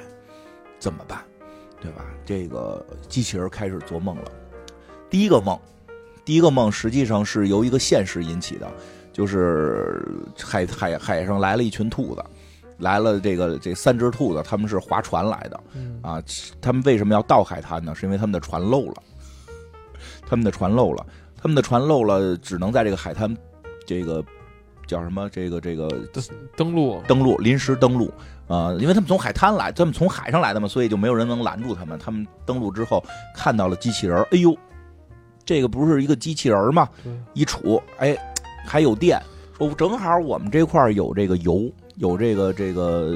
[0.79, 1.21] 怎么办？
[1.81, 2.05] 对吧？
[2.25, 4.31] 这个机器人开始做梦了，
[5.09, 5.57] 第一个梦。
[6.25, 8.71] 第一个梦实际上是由一个现实引起的，
[9.11, 10.05] 就是
[10.37, 12.23] 海海海上来了一群兔子，
[12.77, 15.59] 来了这个这三只兔子，他们是划船来的，
[16.03, 16.21] 啊，
[16.61, 17.95] 他们为什么要到海滩呢？
[17.95, 19.03] 是因为他们的船漏了，
[20.27, 21.03] 他们的船漏了，
[21.35, 23.35] 他们的船漏了，只能在这个海滩，
[23.87, 24.23] 这个
[24.85, 25.27] 叫什么？
[25.31, 25.89] 这个这个
[26.55, 28.13] 登陆登陆临时登陆
[28.49, 31.97] 啊，因为他们从海滩来，他们从海上来的嘛，所以就没有人能拦住他们。
[31.97, 33.01] 他们登陆之后
[33.33, 34.53] 看到了机器人，哎呦！
[35.45, 36.87] 这个不是一个机器人吗？
[37.33, 38.17] 一杵，哎，
[38.65, 39.19] 还有电。
[39.57, 43.11] 说正好我们这块有这个油，有这个这个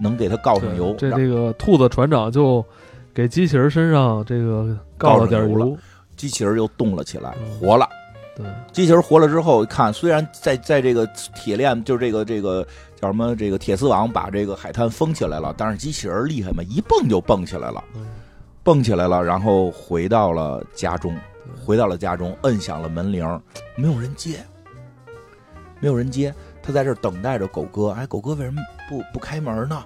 [0.00, 0.94] 能给他告上油。
[0.96, 2.64] 这这个兔子船长就
[3.12, 5.76] 给机器人身上这个告了点油，
[6.16, 7.88] 机器人又动了起来，活了。
[8.36, 12.66] 对，机器人活了之后，看虽然在在这个铁链，就是这个这个
[13.00, 17.82] 叫什么这个铁丝网把这个海滩封起来了，但是机器人厉害嘛，一蹦就蹦起来了，
[18.62, 21.16] 蹦起来了，然后回到了家中。
[21.64, 23.24] 回到了家中，摁响了门铃，
[23.76, 24.44] 没有人接，
[25.80, 26.34] 没有人接。
[26.62, 27.90] 他在这等待着狗哥。
[27.90, 29.84] 哎，狗哥为什么不不开门呢？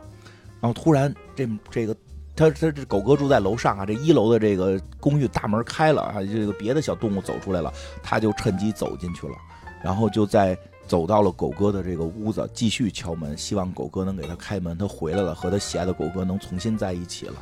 [0.61, 1.94] 然后突然，这这个
[2.35, 9.35] 他他这狗哥住在楼上啊，这一楼的这个公寓大门开了啊，这个别的小动物走出来了，他就趁机走进去了，
[9.83, 10.57] 然后就在
[10.90, 14.76] 走到了狗哥的这个屋子，继续敲门，希望狗哥能给他开门。
[14.76, 17.35] 他回来了，和他喜爱的狗哥能重新在一起了。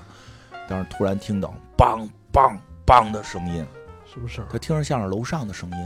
[0.68, 3.64] 但是突然听到“梆梆梆”的声音。
[4.04, 4.44] 是不是？
[4.50, 5.76] 他听着像是楼上的声音，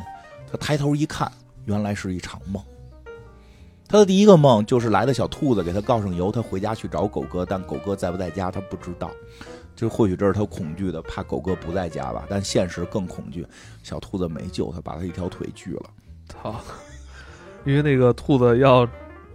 [0.51, 1.31] 他抬头一看，
[1.65, 2.61] 原来是一场梦。
[3.87, 9.09] 他的第一个梦就是来的小兔子给他告上油，他回家去找狗哥，但狗哥在不在家他不知道。
[9.77, 12.27] 就或许这是他恐惧的，怕狗哥不在家吧。
[12.29, 13.47] 但现实更恐惧，
[13.85, 15.91] 小兔子没救他，把他一条腿锯了。
[16.29, 16.61] 操！
[17.65, 18.87] 因为那个兔子要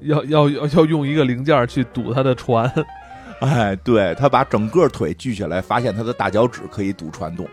[0.02, 2.72] 要要要要用一个零件去堵他的船。
[3.42, 7.48] 哎，对他把整个腿锯下来，发现他的大脚趾可以堵船洞。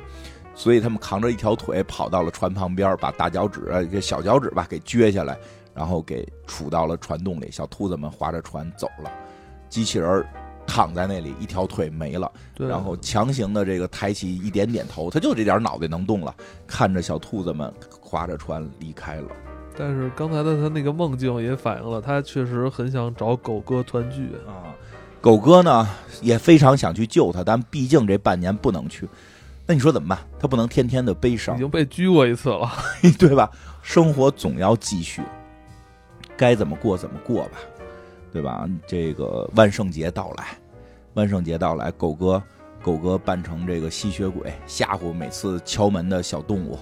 [0.55, 3.61] 所以他们扛着一条腿跑到了船旁边，把大脚趾、
[3.91, 5.37] 这小脚趾吧给撅下来，
[5.75, 7.51] 然后给杵到了船洞里。
[7.51, 9.11] 小兔子们划着船走了，
[9.69, 10.25] 机器人
[10.65, 16.33] 躺在那里，一条腿没了，然后强行的这个抬起一点点头，他就这点脑袋能动了，
[16.69, 19.29] 看着小兔子们划着船离开了。
[19.77, 24.75] 但是刚才的他那个梦境也反映了，他确实很想找狗哥团聚啊。
[25.21, 25.89] 狗哥呢
[26.21, 29.09] 也非常想去救他，但毕竟这半年不能去。
[29.67, 30.19] 那你说怎么办？
[30.39, 32.71] 他不能天天的悲伤，已经被拘过一次了，
[33.19, 33.51] 对吧？
[33.83, 35.23] 生活总要继续，
[36.37, 37.53] 该怎么过怎么过吧，
[38.31, 38.69] 对吧？
[38.87, 40.59] 这个万圣节到来，
[41.15, 42.43] 万圣节到来，狗哥，
[42.83, 46.79] 狗哥扮成这个吸血鬼吓唬每次敲门的小动物，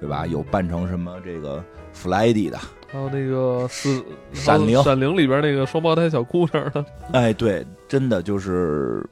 [0.00, 0.26] 对吧？
[0.26, 2.58] 有扮成什么这个弗莱迪的，
[2.90, 4.02] 还有那个是
[4.32, 9.04] 闪灵，闪灵里边那个双胞胎小姑娘的，哎，对，真的就是。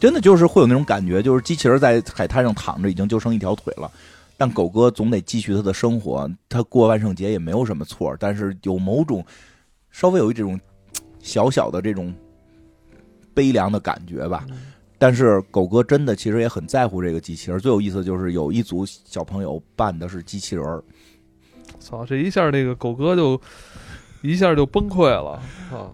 [0.00, 3.88] 真的就是会有那种感觉，就是机器人在海滩上躺着，已经就剩一条腿了，
[4.36, 6.28] 但狗哥总得继续他的生活。
[6.48, 9.24] 他过万圣节也没有什么错，但是有某种
[9.92, 10.58] 稍微有一这种
[11.20, 12.12] 小小的这种
[13.32, 14.44] 悲凉的感觉吧。
[14.50, 14.71] 嗯
[15.02, 17.60] 但是狗哥真的其实也很在乎这个机器人儿。
[17.60, 20.80] 最有意思就是有一组小朋友扮的是机器人儿，
[21.80, 23.40] 操，这一下这个狗哥就
[24.22, 25.90] 一下就崩溃了啊！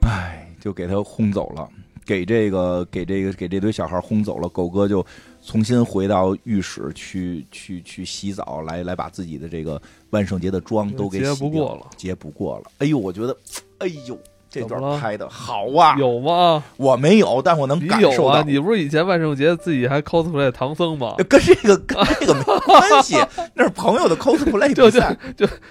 [0.00, 1.68] 唉，就给他轰走了，
[2.06, 4.48] 给这个给这个给这堆小孩轰走了。
[4.48, 5.04] 狗哥就
[5.42, 12.70] 重新回到浴室去去去洗澡，来来把自己的这个万圣节的妆都给劫洗掉不过了，劫不过了。
[12.78, 13.36] 哎呦，我觉得，
[13.80, 14.18] 哎呦，
[14.50, 15.94] 这段拍的好啊！
[15.96, 16.62] 有吗？
[16.76, 18.40] 我没有，但我能感受到。
[18.40, 18.44] 啊？
[18.44, 21.14] 你不是以前万圣节自己还 cosplay 唐僧吗？
[21.28, 23.14] 跟这个跟这个没关系，
[23.54, 25.16] 那是朋友的 cosplay 就就比赛，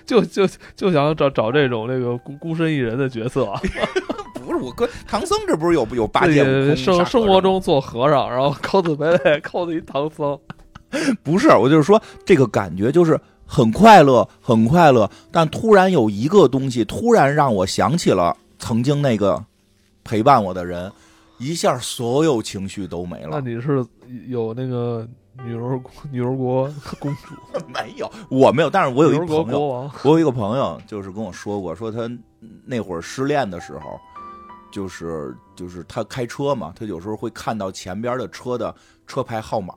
[0.05, 3.45] 就就就想找找这种那个孤孤身一人的角色，
[4.45, 6.43] 不是我哥唐僧这不是有有八戒
[6.75, 10.39] 生生活中做和尚，然后 cosplay cos 一唐僧，
[11.21, 19.43] 不是，我就是说这个感觉就是很快乐，很快乐，但突然有一个东西突然让我想起了曾经那个
[20.04, 20.91] 陪伴我的人，
[21.38, 23.50] 一下所有情绪都没了那。
[23.50, 23.84] 你是
[24.28, 25.08] 有那个
[25.43, 26.69] 女儿女儿国
[27.00, 27.34] 公主，
[27.74, 32.10] 没有，我没有，但是我有一个朋友，我有一个朋友，就是跟我说过，说他
[32.65, 34.00] 那会儿失恋的时候，
[34.72, 38.76] 就是就是他开车嘛，他有时候会看到前边的车的
[39.08, 39.74] 车牌号码，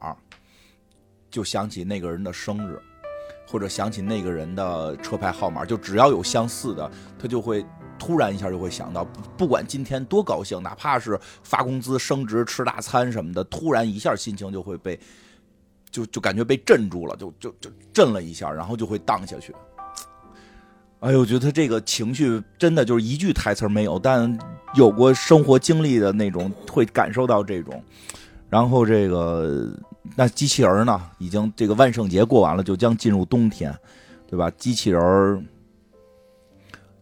[1.31, 2.81] 就想起那个人的生日，
[3.47, 7.65] 或者想起那个人的车牌号码，就只要有相似的，他就会。
[8.05, 9.05] 突然一下就会想到，
[9.39, 14.99] 不管今天多高兴，哪怕是发工资、升职、吃大餐什么的，突然一下心情就会被，
[15.89, 19.55] 就就感觉被镇住了，就就就震了一下，然后就会荡下去。
[20.99, 24.37] 哎呦，我觉得他这个情绪真的就是一句台词没有，但
[24.75, 27.81] 有过生活经历的那种会感受到这种。
[28.51, 29.73] 然后这个
[30.17, 33.73] 那机器人呢，已经这个万圣节过完了，就将进入冬天，
[34.27, 34.51] 对吧？
[34.59, 35.41] 机器人儿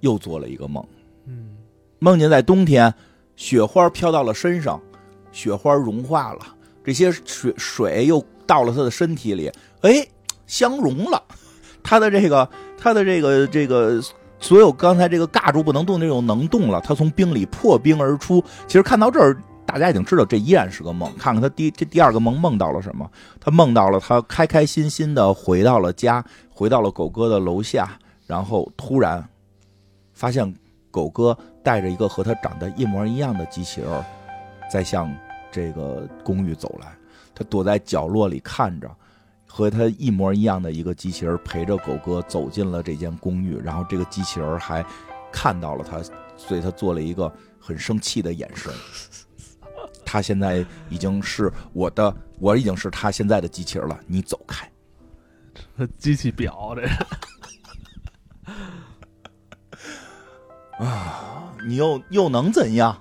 [0.00, 0.84] 又做了一个梦，
[1.26, 1.50] 嗯，
[1.98, 2.92] 梦见在冬天，
[3.36, 4.80] 雪花飘到了身上，
[5.32, 6.40] 雪花融化了，
[6.84, 9.50] 这些水水又到了他的身体里，
[9.82, 10.06] 哎，
[10.46, 11.22] 相融了。
[11.82, 14.00] 他的这个，他的这个这个，
[14.38, 18.42] 所有刚才这个尬住不能动的这种能动了，他从冰里破冰而出。
[18.66, 19.34] 其实看到这儿，
[19.64, 21.10] 大家已经知道这依然是个梦。
[21.16, 23.10] 看看他第这第二个梦梦到了什么？
[23.40, 29.26] 他梦到了他开开心心的回到了家，回到了狗哥的楼下，然后突然
[30.20, 30.54] 发现
[30.90, 34.04] 狗哥带着一个和他长得一模一样的机器人，
[34.70, 35.10] 在向
[35.50, 36.94] 这个公寓走来。
[37.34, 38.96] 他躲在角落里看着，
[39.46, 44.84] 和他一模一样的一个机器人陪着狗哥走进了这间公寓，然后这个机器人还
[45.32, 46.02] 看到了他，
[46.36, 48.70] 所以他做了一个很生气的眼神。
[50.04, 54.70] 他现在已经是我的，我已经是他现在的机器人了，你走开。
[55.78, 56.86] 这机器婊这
[61.66, 62.96] 你又又能怎样？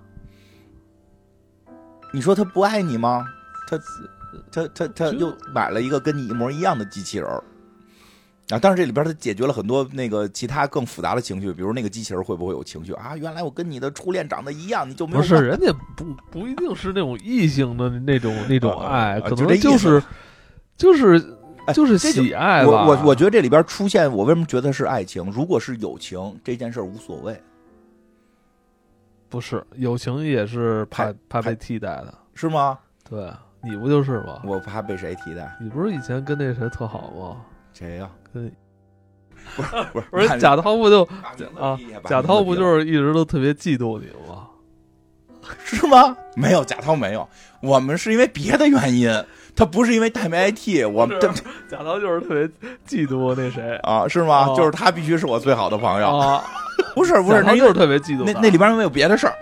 [2.13, 3.25] 你说他不爱你吗？
[3.67, 3.79] 他
[4.51, 7.43] 他他他又买了一个跟你一模一样的机器人儿
[8.49, 8.57] 啊！
[8.59, 13.15] 但是这里边他解决了很多那个其他更复杂的情绪，比如那个机器人会不会有情绪啊？
[13.15, 20.01] 原来我跟你的初恋长得一样，你就没有不是人家不不一定是那种异性的那种那种 啊爱，可能就是
[20.75, 21.23] 就是
[21.67, 22.71] 哎就是喜爱吧。
[22.71, 25.23] 我我我觉得这里边出现，我为什么觉得是爱情？
[25.31, 27.39] 如果是友情，这件事无所谓，
[29.29, 32.13] 不是友情也是怕怕被替代的。
[32.33, 32.77] 是吗？
[33.09, 33.31] 对
[33.63, 34.41] 你不就是吗？
[34.43, 35.55] 我怕被谁替代？
[35.59, 37.37] 你不是以前跟那谁特好吗？
[37.73, 38.51] 谁呀、跟
[39.55, 41.03] 不是不是不是贾涛不就
[41.57, 44.47] 啊贾涛不就是一直都特别嫉妒你吗？
[45.63, 46.15] 是吗？
[46.35, 47.27] 没有，贾涛没有，
[47.61, 49.09] 我们是因为别的原因，
[49.55, 51.17] 他不是因为戴没 IT，我们
[51.69, 52.47] 贾涛就是特别
[52.87, 54.47] 嫉妒那谁啊是吗？
[54.49, 56.43] 哦就是他必须是我最好的朋友，啊，
[56.95, 59.33] 不 是不是，那贾涛就是特别嫉妒那那里边有没有别的事儿，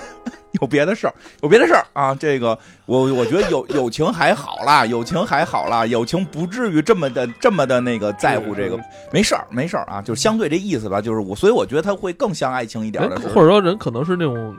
[0.60, 2.14] 有别的事儿，有别的事儿啊。
[2.14, 8.78] 这个我我觉得友友情还好啦，友情还好啦，友情不至于这么的这么的那个在乎这个，
[9.12, 14.56] 没事儿没事儿啊，就是相对这意思吧，就是我，所以我觉得他会更像爱情一点的或者说人可能是那种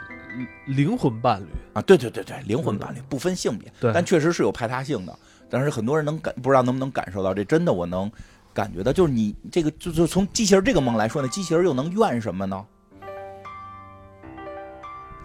[0.65, 5.13] 灵魂伴侣，啊，对对对对，灵魂伴侣不分性别，对但确实是有排他性的。
[5.47, 8.11] 但是很多人能感，不知道能不能感受到，这真的我能
[8.55, 12.65] 感觉到，就是你这个，就就从机器人这个梦来说呢，机器人又能怨什么呢？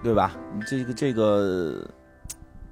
[0.02, 0.32] 对吧？
[0.56, 1.86] 你这个这个，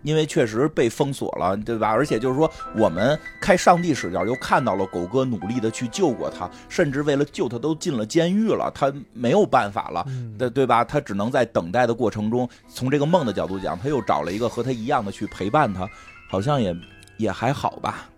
[0.03, 1.91] 因为确实被封锁了，对吧？
[1.91, 10.03] 而且就是说，我们开上帝视角，又看到了狗哥努力的去救过他，甚至为了救他都进了监狱了，他没有办法了。
[10.09, 10.83] 嗯对对吧？
[10.83, 15.87] 他只能在等待的过程中，从这个梦的角度讲，他又找了一个和他一样的去陪伴他，
[16.29, 16.75] 好像也
[17.19, 18.09] 也还好吧。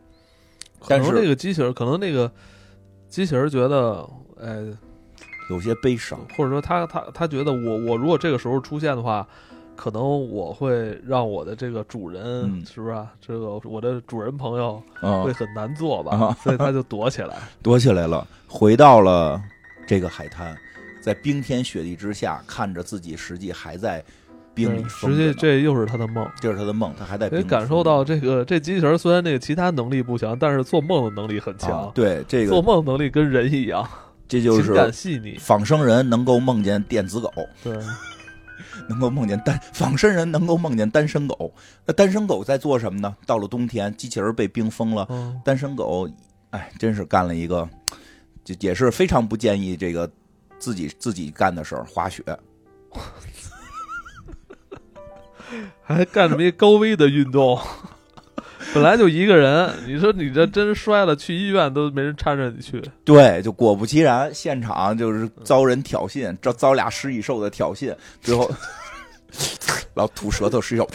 [0.80, 2.30] 可能但是那个机器人，可能那个
[3.08, 4.08] 机器人觉得，
[4.40, 4.66] 哎，
[5.50, 9.26] 有些悲伤，或者说他他他觉得我我如果这个时候出现的话，
[9.76, 13.12] 可能我会让我的这个主人，嗯是不是、啊？
[13.20, 17.36] 这个我的主人朋友会啊，很难做吧，啊所以他就躲起来。
[17.62, 19.42] 躲起来了，回到了
[19.86, 20.56] 这个海滩，
[21.00, 24.04] 在冰天雪地之下，看着自己实际还在
[24.54, 26.28] 冰封实际这又是他的梦。
[26.40, 31.84] 这是他的梦，他还在可以冰里感受到这个这机器人虽然那个其他能力不强，但是做梦的能力很强。
[31.84, 33.88] 啊对这个做，梦能力跟人一样，
[34.28, 35.36] 这就情感是细腻。
[35.38, 37.32] 仿生人能够梦见电子狗，
[37.62, 37.76] 对，
[38.88, 41.52] 能够梦见单仿生人能够梦见单身狗。
[41.86, 43.14] 那单身狗在做什么呢？
[43.26, 46.08] 到了冬天，机器人被冰封了，嗯，单身狗，
[46.50, 47.68] 哎，真是干了一个，
[48.44, 50.10] 就也是非常不建议这个
[50.58, 52.22] 自己自己干的事儿，滑雪。
[55.82, 57.58] 还干这么一高危的运动，
[58.72, 62.82] 本来就一个人，你说你这真摔了，去医院都没人搀着你去。
[63.04, 68.50] 对，就果不其然，现场就是遭人挑衅，遭遭俩食蚁兽的挑衅，最后
[69.94, 70.88] 老吐舌头食蚁兽，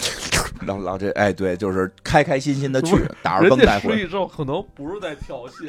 [0.66, 5.68] 老老这哎，对，就是开开心心的去打着绷带回食蚁兽可能不是在挑衅，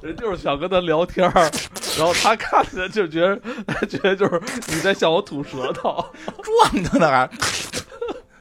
[0.00, 1.50] 人就是想跟他聊天儿，
[1.98, 3.36] 然后他看着就觉得
[3.86, 6.02] 觉得就是你在向我吐舌头。
[6.42, 7.28] 撞他呢还。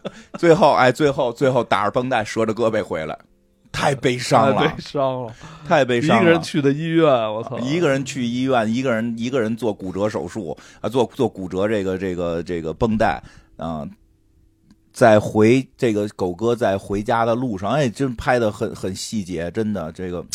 [0.37, 3.17] 最后哎，最后最后打着绷带折着胳膊回来，
[3.71, 5.35] 太悲伤了， 太悲伤了，
[5.67, 6.21] 太悲伤了。
[6.21, 13.21] 一个人去的医院，我操，一个人去医院，一个人一个人做骨折手术啊，做做骨折这个这个这个绷带
[13.57, 13.87] 啊，
[14.91, 20.25] 在回这个狗哥在回家的路上，哎，真拍的很很细节，真的这个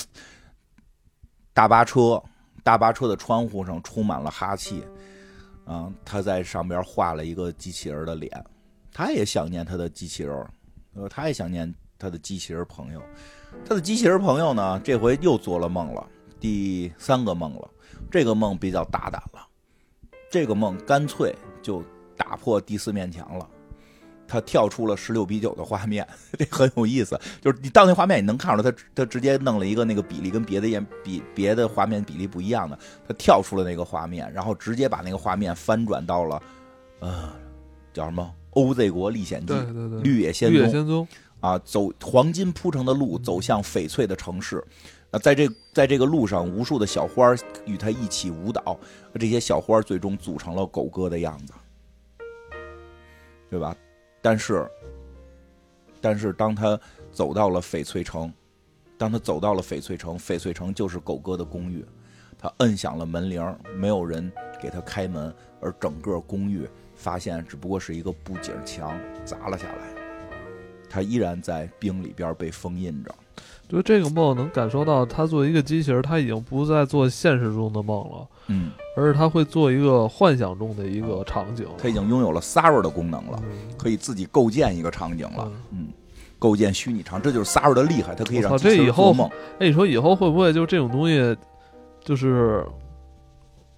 [1.53, 2.23] 大巴车
[2.62, 4.83] 大巴车的窗户上充满了哈气
[5.64, 8.31] 啊，他在上边画了一个机器人的脸，
[8.97, 10.34] 他也想念他的机器人，
[10.94, 13.03] 呃，他也想念他的机器人朋友。
[13.62, 16.09] 他的机器人朋友呢，这回又做了梦了，
[16.40, 17.70] 第三个梦了。
[18.11, 19.47] 这个梦比较大胆了，
[20.30, 21.84] 这个梦干脆就
[22.16, 23.47] 打破第四面墙了。
[24.26, 27.20] 他跳出了十六比九的画面， 这很有意思。
[27.42, 36.42] 就是你到那画面，你能看出来他他直接弄了一个那个比例跟别的演比别的画面比例不一样的，他跳出了那个画面，然后直接把那个画面翻转到了，
[37.01, 37.30] 呃，
[37.92, 40.59] 叫什么《OZ 国历险记对》对对，绿野仙踪。
[40.59, 41.07] 绿野仙踪，
[41.41, 44.65] 啊，走黄金铺成的路，走向翡翠的城市。
[45.13, 48.77] 啊，在这在这个路上，无数的小花儿与他一起舞蹈，
[49.15, 51.53] 这些小花儿最终组成了狗哥的样子，
[53.49, 53.77] 对吧？
[54.21, 54.69] 但是，
[56.01, 56.79] 但是当他
[57.13, 58.33] 走到了翡翠城，
[58.99, 61.87] 当他走到了翡翠城，翡翠城就是狗哥的公寓，
[62.37, 66.69] 他摁响了门铃，没有人给他开门，而整个公寓
[67.07, 69.87] 发现只不过是一个布景墙砸了下来。
[70.91, 73.15] 他依然在冰里边被封印着。
[73.69, 81.65] 就这个梦能感受到，他作为一个机器人，他已经不再做现实中的梦了，嗯，而是他会做一个幻想中的一个场景。
[81.79, 85.87] 他已经拥有了 Sara 的功能了，嗯可以自己构建一个场景了嗯。
[85.87, 85.89] 嗯，
[86.41, 89.31] 构建虚拟场，这就是 Sara 的厉害，他可以让机器人这以后做梦。
[89.61, 91.37] 哎，你说以后会不会就这种东西，
[92.01, 92.67] 就是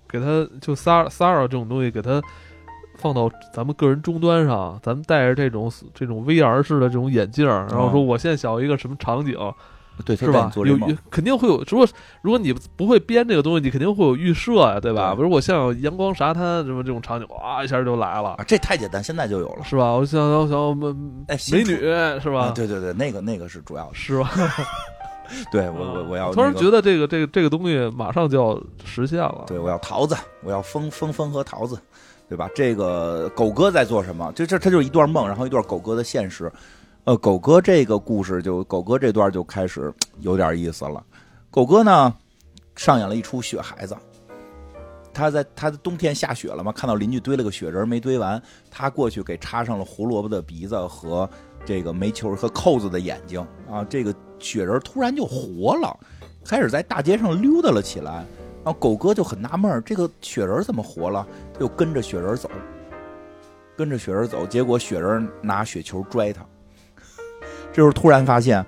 [0.09, 2.23] 给他就 Sara Sara 这种东西给他
[2.99, 9.35] 放到咱们个人终端上，咱们戴着这种这种 VR 式的这种眼镜，然后说我现在想要一个什么场景，
[10.05, 10.53] 对，他是吧？
[10.55, 10.79] 有
[11.11, 11.87] 肯定会有，如果
[12.23, 15.15] 如果你不会编这个东西，你肯定会有预设呀，对吧？
[15.15, 19.65] 比如我像有阳光沙滩什么这种场景，哇一下就来了啊，，这太简单，现在就有了。
[19.65, 19.93] 是吧？
[19.93, 21.77] 我想想想我们哎，美女
[22.21, 22.47] 是吧？
[22.47, 23.95] 啊，对对对，那个那个是主要的。
[23.95, 24.31] 是吧？
[25.53, 29.45] 对我我我要 突然觉得这个这个这个东西马上就要实现了。
[29.47, 31.79] 对，我要桃子，我要风风风和桃子，
[32.29, 32.49] 对吧？
[32.55, 34.31] 这个狗哥在做什么？
[34.35, 36.53] 这这他就是一段梦，然后一段狗哥的现实。
[37.05, 41.03] 呃，狗哥这个故事就狗哥这段就开始有点意思了。
[41.51, 42.15] 狗哥呢
[42.77, 43.97] 上演了一出雪孩子，
[45.15, 51.27] 他在他的冬天下雪了嘛，看到邻居堆了个雪人没堆完，他过去给插上了胡萝卜的鼻子和
[51.65, 55.99] 这个煤球和扣子的眼睛啊，这个雪人突然就活了，
[56.45, 58.27] 开始在大街上溜达了起来。
[58.69, 61.27] 然后狗哥就很纳闷儿，这个雪人怎么活了？
[61.55, 62.51] 他就跟着雪人走，
[63.75, 66.45] 跟着雪人走，结果雪人拿雪球拽他。
[67.73, 68.63] 这时候突然发现，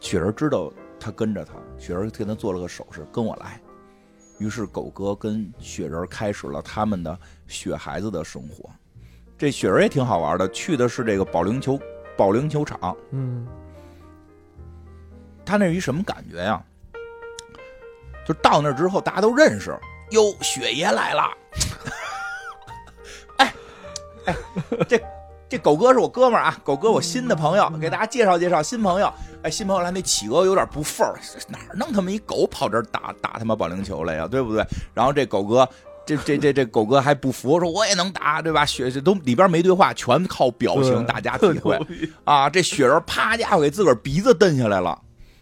[0.00, 3.60] 雪人知道他跟着他，雪人跟他做了个手势，跟我来。
[4.38, 8.68] 于是狗哥跟雪人开始了他们的雪孩子的生活。
[9.38, 11.78] 这雪人也挺好玩的，去的是这个保龄球
[12.16, 13.46] 保龄球场，嗯，
[15.44, 16.60] 他那是一什么感觉呀？
[18.26, 19.78] 就到那儿之后，大家都认识，
[20.10, 21.22] 哟，雪爷来了。
[23.38, 23.54] 哎，
[24.24, 24.36] 哎，
[24.88, 25.00] 这
[25.48, 29.12] 这狗哥是我哥们儿啊，狗哥我新的朋友，给大家介绍介绍新朋友。
[29.42, 31.14] 哎，新朋友来，那企鹅有点不忿儿，
[31.48, 34.66] 哪儿弄他妈一狗跑这儿打打他妈保龄球来呀，对不对？
[34.92, 35.68] 然后这狗哥
[36.04, 38.66] 这这这这狗哥还不服，说我也能打，对吧？
[38.66, 41.78] 雪这都里边没对话，全靠表情大家体会
[42.24, 42.50] 啊！
[42.50, 44.98] 这雪人啪家伙给自个儿鼻子蹬下来了。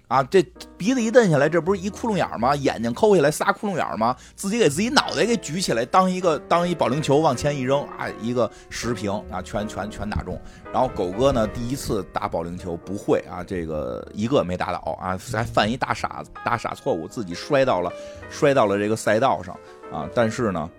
[0.06, 0.42] 啊，这
[0.76, 2.54] 鼻子一瞪下来，这不是一窟窿眼吗？
[2.54, 4.14] 眼睛抠下来仨窟窿眼吗？
[4.36, 10.38] 自己给自己脑袋给举起来，当一个当一保龄球往前一扔，啊，一个十平啊，全全全打中。
[10.72, 17.90] 然后狗哥呢，第一次打保龄球不会啊，这个一个没打倒啊，还犯一大傻大傻错误，自己摔到了
[18.28, 19.58] 摔到了这个赛道上
[19.90, 20.06] 啊。
[20.14, 20.70] 但是呢，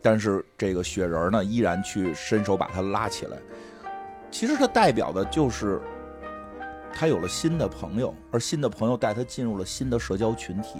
[0.00, 3.36] 但是这个雪人呢，依然去伸手把他拉起来。
[4.30, 5.82] 其实他代表的就是。
[6.94, 10.78] 他有了新的朋友，而新的朋友带他进入了新的社交群体。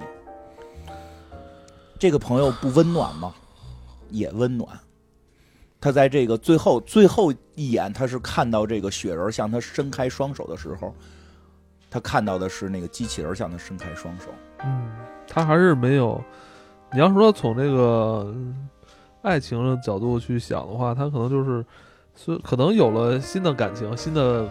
[1.99, 3.35] 这个朋友不温暖吗？
[4.11, 4.69] 也温暖。
[5.81, 10.95] 他在这个最后最后一眼，他是看到这个雪人向他伸开双手的时候，
[11.91, 14.27] 他看到的是那个机器人向他伸开双手。
[14.65, 14.91] 嗯，
[15.27, 16.23] 他还是没有。
[16.93, 18.33] 你要说从这个
[19.23, 21.65] 爱情的角度去想的话，他可能就是，
[22.15, 24.49] 所可能有了新的感情，新的。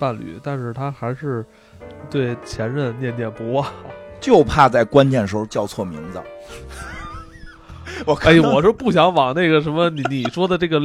[0.00, 1.44] 伴侣，但是他还是
[2.08, 3.64] 对前任念念不忘，
[4.20, 6.20] 就怕在关键时候叫错名字。
[8.06, 10.80] 我哎，我是不想往那个什么你你说的这个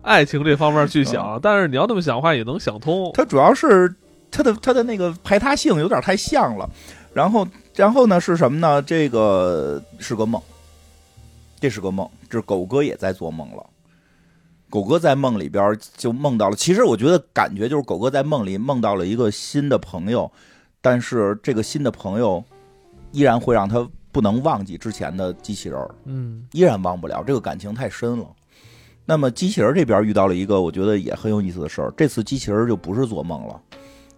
[0.00, 3.10] 爱情这方面去想，但是你要那么想的话，也能想通。
[3.12, 3.94] 他主要是
[4.30, 6.66] 他的他的那个排他性有点太像了，
[7.12, 8.80] 然后然后呢是什么呢？
[8.80, 10.40] 这个是个梦，
[11.60, 13.66] 这是个梦，这狗哥也在做梦了。
[14.70, 20.30] 狗哥在梦里边就梦到了，其实我觉得感觉就是狗哥在梦里梦到了一个新的朋友，
[20.80, 22.44] 但是这个新的朋友
[23.12, 28.26] 依然会让他不能忘记之前的机器人嗯，依然忘不了，这个感情太深了。
[29.06, 33.58] 那么机器人这边遇到了一个我觉得也很有意思的事儿，这次机器人就不是做梦了，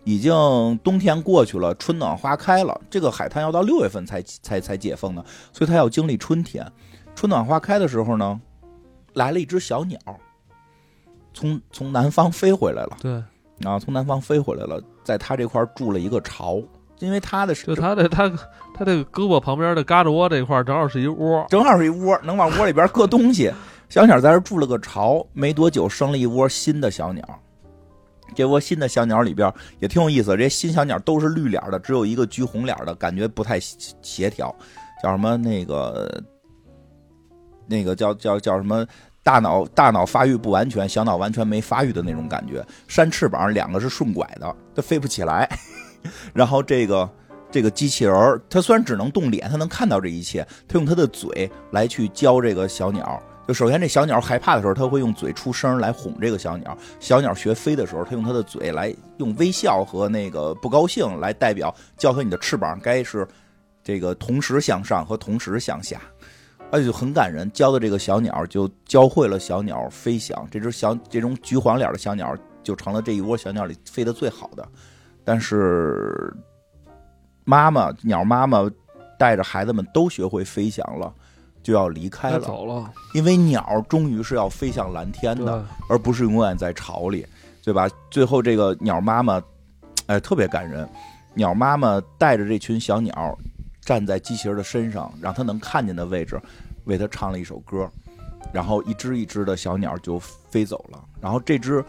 [0.03, 0.33] 已经
[0.83, 6.67] 冬天过去了，春暖花开了，这个海滩要到六月份才才才解封呢，所以他要经历春天，
[7.15, 8.41] 春暖花开的时候呢，
[9.15, 9.97] 来了一只小鸟。
[11.33, 13.13] 从从南方飞回来了，对，
[13.59, 16.61] 然后从南方飞回来了，在他这块住了一个巢，
[16.99, 18.29] 因为他的就他的他
[18.75, 23.53] 他这个胳膊旁边的嘎吱窝这块正好是一窝，正好是一窝，能往窝里边搁东西。
[23.89, 27.25] 小鸟在这住了个巢，没多久生了一窝新的小鸟。
[28.37, 34.55] 这窝新的小鸟里边也挺有意思，这些新小鸟都是绿脸的，只有一个橘红脸的，感觉不太协调，
[35.03, 36.23] 叫什么那个
[37.67, 38.87] 那个叫叫叫什么？
[39.23, 42.65] 大脑大脑发育不完全，小脑完全没发育的那种感觉。
[42.89, 45.49] 扇翅膀，两个是顺拐的，它飞不起来。
[46.33, 47.09] 然后这个
[47.51, 50.47] 这个机器人它虽然只能动脸，它能看到这一切。
[50.67, 53.23] 它用它的嘴来去教这个小鸟。
[53.47, 56.77] 就首先这小鸟害怕的时候，它会用嘴出声来哄这个小鸟。
[56.99, 63.27] 小鸟学飞的时候，它用它的嘴来用微笑和那个不高兴来代表教它你的翅膀该是
[63.83, 66.01] 这个同时向上和同时向下。
[66.73, 70.47] 而且就很感人，教的这个小鸟就教会了小鸟飞翔。
[70.51, 74.67] 这只小这种橘黄脸的小鸟就成了这一窝小鸟里飞得最好的。
[75.25, 76.33] 但是
[77.45, 78.71] 妈妈鸟妈妈
[79.19, 81.13] 带着孩子们都学会飞翔了，
[81.63, 82.91] 就要离开了，走了。
[83.15, 87.27] 因为鸟终于是要飞向蓝天的，而不是永远在巢里，
[87.65, 87.89] 对吧？
[88.11, 89.43] 最后这个鸟妈妈，
[90.07, 90.89] 哎，特别感人。
[91.35, 93.37] 鸟妈妈带着这群小鸟。
[93.91, 96.41] 站在机器人的身上，让他能看见的位置，
[96.85, 97.91] 为他唱了一首歌，
[98.53, 101.05] 然后一只一只的小鸟就飞走了。
[101.21, 101.85] 然后这只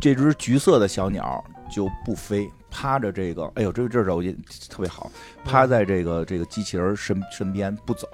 [0.00, 4.32] 这只橘色的小鸟就不飞，趴着这个，哎呦，这这手也
[4.68, 5.08] 特别好，
[5.44, 8.08] 趴在这个这个机器人身身边不走，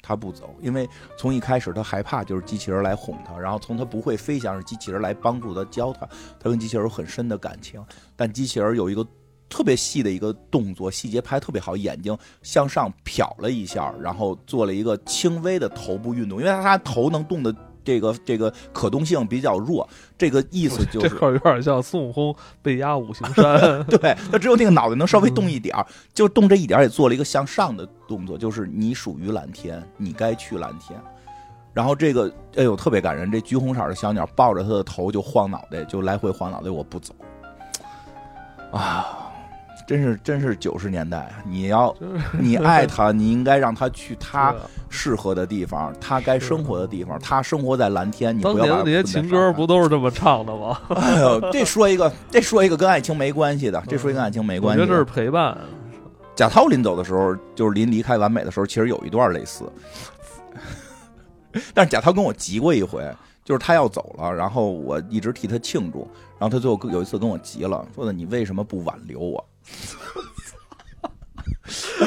[0.00, 0.88] 他不走，因为
[1.18, 6.06] 从一开始他害怕就是机器人来哄他，然后从他不会飞翔是机器人来帮助他教他，
[6.38, 7.84] 他跟机器人有很深的感情，
[8.14, 9.04] 但机器人有一个。
[9.48, 19.88] 特别细的一个动作，细节拍特别好，眼睛向上瞟了一下，然后做了一个轻微的头部运动，因为他头能动的这个这个可动性比较弱，
[20.18, 25.76] 这个意思 就是这块有点像孙悟空被压五行山， 对他只有那个脑袋能稍微动一点
[26.12, 31.00] 就动这一点也做了一个向上的动作，就是你属于蓝天，你该去蓝天。
[31.72, 37.14] 然后这个哎呦特别感人，这橘红色的小鸟抱着他的头就晃脑袋，就来回晃脑袋，我不走
[38.72, 39.25] 啊。
[39.86, 41.42] 真是真是九十年代啊！
[41.44, 41.94] 你要
[42.38, 44.54] 你 爱他，你应该让他去他
[44.88, 47.18] 适合的地方，他该生活的地方。
[47.20, 50.80] 他生活在蓝天，你不要把那些情歌不都是这么唱的吗？
[50.96, 54.80] 哎呦，这说一个，这说一个跟爱情没关系的，这说一个跟爱情没关系。
[54.80, 55.56] 我觉得这是陪伴。
[56.34, 59.64] 贾涛临走的时候，就是临离开完美的时候，其实有一段类似。
[61.72, 63.02] 但是贾涛跟我急过一回，
[63.44, 66.06] 就是他要走了，然后我一直替他庆祝，
[66.38, 69.42] 然后他最后有一次跟我急了，说的你为什么不挽留我？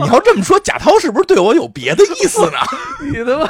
[0.00, 2.58] 你要这么说，贾涛是不是对我有别的意思呢？
[3.10, 3.48] 你他妈，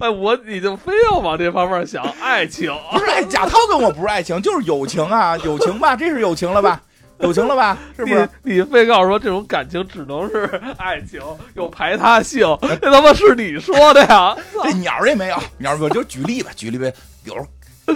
[0.00, 6.80] 哎，我你就非要往这方面想，爱情 不是，哎，贾涛跟我不是爱情，就是友情啊，友情吧，这是友情了吧？
[7.20, 7.76] 友情了吧？
[7.96, 8.28] 是不是？
[8.42, 10.44] 你你非告诉说这种感情只能是
[10.78, 11.20] 爱情，
[11.54, 12.46] 有排他性，
[12.80, 14.36] 这他妈是你说的呀？
[14.64, 16.92] 这鸟儿也没有，鸟儿我就举例吧，举例呗，
[17.22, 17.46] 比如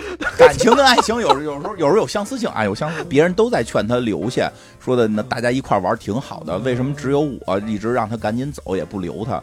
[0.39, 4.51] 感情跟爱情有有时候有时候有相似性啊，有相似，别人都在劝他留下，
[4.83, 9.43] 说的那大家一块玩挺好的，为什么只有我一直让他赶紧走也不留他？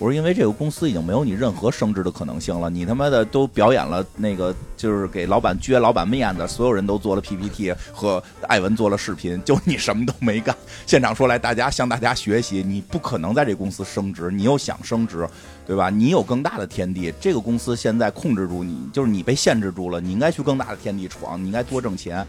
[0.00, 10.56] 我说因为这个公司已经没有你任何升职的可能性了，你他妈的都表演了那个就是给老板撅老板面子，所有人都做了 PPT 和艾文做了视频，就你什么都没干。
[10.86, 15.28] 现场说来大家向大家学习，你不可能在这公司升职，你又想升职，
[15.66, 15.90] 对吧？
[15.90, 22.26] 你有更大的天地，这个公司现在控制住你，就是你被限制住了，你应该去更大的天地闯，你应该多挣钱。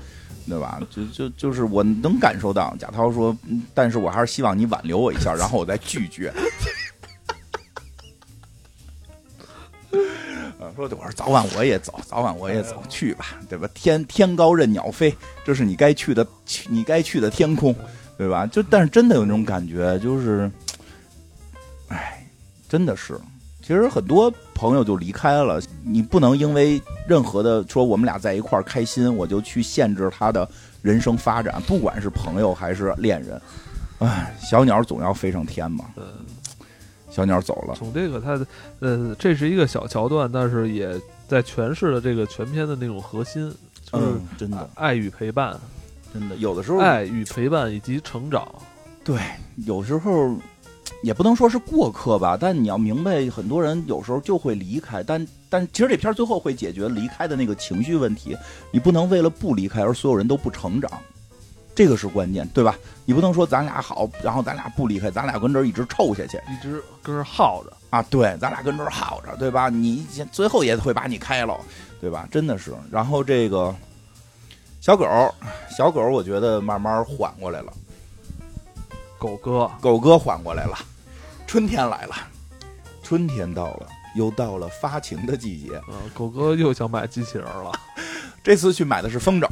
[0.50, 0.82] 对吧？
[0.90, 3.38] 就就就是我能感受到，贾涛说，
[3.76, 6.34] 但是我还是希望你挽留我一下，然后我再拒绝。
[10.76, 13.68] 说我说早晚我也走，早晚我也走，去吧，对吧？
[13.74, 15.14] 天天高任鸟飞，
[15.44, 16.26] 这是你该去的，
[16.70, 17.76] 你该去的天空，
[18.18, 18.46] 对吧？
[18.46, 20.50] 就但是真的有那种感觉，就是，
[21.90, 22.26] 哎，
[22.70, 23.20] 真的是，
[23.62, 30.48] 其实很多朋友就离开了，你不能因为任何的说我们俩在一块儿开心，我就去限制他的
[30.82, 33.42] 人生发展，不管是朋友还是恋人，
[34.00, 35.86] 哎，小鸟总要飞上天嘛。
[37.12, 37.76] 小鸟走了。
[37.76, 38.44] 从这个，它，
[38.80, 43.54] 呃，这是一个小桥段，但是也在诠释了这个全片的那种核心，
[43.92, 44.06] 就是
[44.38, 45.60] 真的爱与陪伴，
[46.14, 48.48] 真的有的时候爱与陪伴以及成长。
[49.04, 49.20] 对，
[49.66, 50.36] 有时候
[51.04, 58.38] 也不能说是过客吧，但你要明白，很多人有时候就会离开，但但其实这片最后会解决离开的那个情绪问题。
[58.72, 60.90] 你不能为了不离开而所有人都不成长。
[61.82, 62.78] 这个是关键，对吧？
[63.06, 68.04] 你不能说咱俩好，然后咱俩不离开，咱俩跟这儿一直臭下去，一直跟这儿耗着啊！
[68.04, 69.68] 对，咱俩跟这儿耗着，对吧？
[69.68, 71.60] 你最后也会把你开了，
[72.00, 72.28] 对吧？
[72.32, 72.72] 真的是。
[72.92, 73.76] 然后这个
[74.80, 75.08] 小狗，
[75.76, 77.74] 小狗，我觉得慢慢缓过来了。
[79.18, 80.78] 狗哥，狗哥缓过来了。
[81.48, 82.14] 春天来了，
[83.02, 85.82] 春天到了，又到了发情的季节。
[85.88, 87.72] 呃，狗哥又想买机器人了，
[88.44, 89.50] 这次去买的是风筝。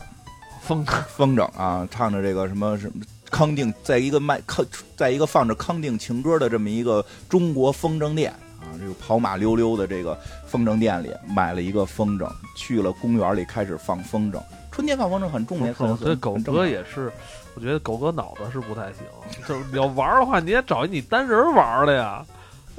[0.69, 4.63] 风 风筝啊，唱着这个什么什么康定，在一个卖康，
[4.95, 10.15] 在一个放着康定情歌的这么一个中国风筝店啊，这个跑马溜溜的这个
[10.45, 14.39] 风筝店里买了一个风筝，去了公园里开始放风筝。
[14.71, 17.11] 春天放风筝很重要， 这狗哥也是，
[17.55, 19.01] 我觉得狗哥脑子是不太行，
[19.47, 22.23] 就是你要玩的话，你也找一你单人玩的呀。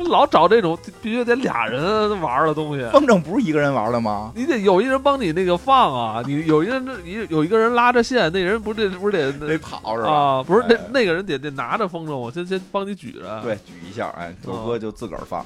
[0.09, 4.33] 老找这种必须得俩人玩的东西，风筝不是一个人玩的吗？
[4.35, 10.11] 你得有一人帮你那个放啊，你有一人一有一个人拉着线，那人不是得不是得得跑是吧？
[10.11, 15.41] 啊，不是那那个人得得拿着风筝，我先先帮你举着，对，举一下，哎，狗哥就自个儿放，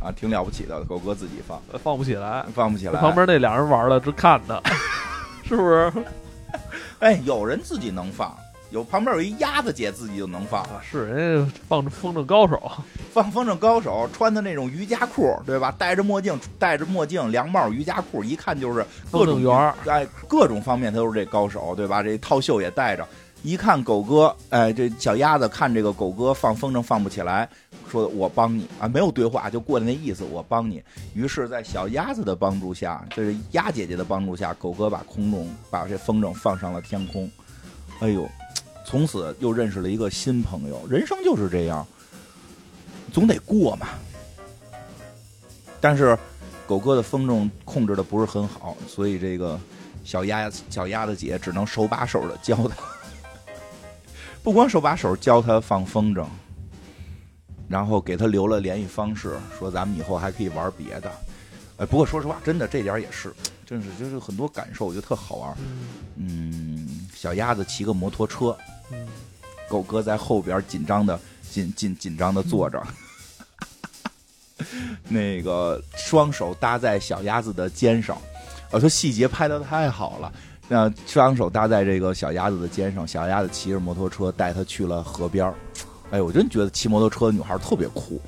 [0.00, 4.60] 啊，挺了不起的，狗哥自己放，放不起来，放不起来，旁边那俩人玩了直看他，
[5.44, 5.92] 是不是？
[7.00, 8.34] 哎，有人自己能放。
[8.76, 12.70] 有旁边有一鸭子姐自己就能放，是人家放风筝高手，
[13.10, 15.74] 放风筝高手穿的那种瑜伽裤，对吧？
[15.78, 22.02] 戴着墨镜，戴着墨镜，凉帽，瑜伽裤，一看就是各种员哎，各种方面他都是这高手，对吧？
[22.02, 23.08] 这套袖也戴着，
[23.42, 27.48] 一看狗哥，哎，这小鸭子看这个狗哥放风筝放不起来，
[27.90, 30.82] 说我帮你啊，没有对话，就过来那意思，我帮你。
[31.14, 37.30] 于是，在小鸭子的帮助下，这是鸭姐姐的帮助下，狗哥把空中把这风筝放上了天空，
[38.00, 38.28] 哎呦。
[38.86, 41.84] 从此又认识了一个新朋友，人生就是这样，
[43.12, 43.88] 总得过嘛。
[45.80, 46.16] 但是
[46.68, 49.58] 狗哥的风筝控制的不是很好，所以这个
[50.04, 52.76] 小鸭小鸭子姐只能手把手的教他，
[54.40, 56.24] 不光手把手教他放风筝，
[57.68, 61.10] 然后给他留了联系方式，说咱们以后还可以玩别的。
[61.78, 63.34] 哎，不过说实话，真的这点也是，
[63.66, 65.56] 真是就是很多感受，我觉得特好玩。
[66.14, 68.56] 嗯，小鸭子骑个摩托车。
[69.68, 71.18] 狗哥在后边紧张的
[71.50, 72.82] 紧紧紧张的坐着，
[75.08, 78.16] 那个双手搭在小鸭子的肩上，
[78.70, 80.32] 我说细节拍的太好了。
[80.68, 85.52] 那双手搭在这个小鸭子的肩上，小鸭子骑着摩托车带他去了河边
[86.10, 88.20] 哎，我真觉得骑摩托车的女孩特别酷，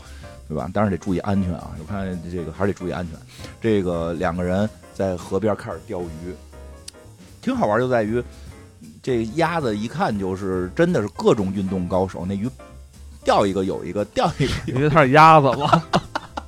[0.48, 0.68] 对吧？
[0.72, 1.70] 当然得注意安全啊！
[1.78, 3.16] 我看这个还是得注意安全。
[3.60, 6.34] 这个两个人在河边开始钓鱼，
[7.40, 8.22] 挺好玩，就在于。
[9.08, 12.46] 这鸭子一看就是真的是各种运动高手，那鱼
[13.24, 15.82] 钓一个有一个，钓一个，因为它是鸭子嘛。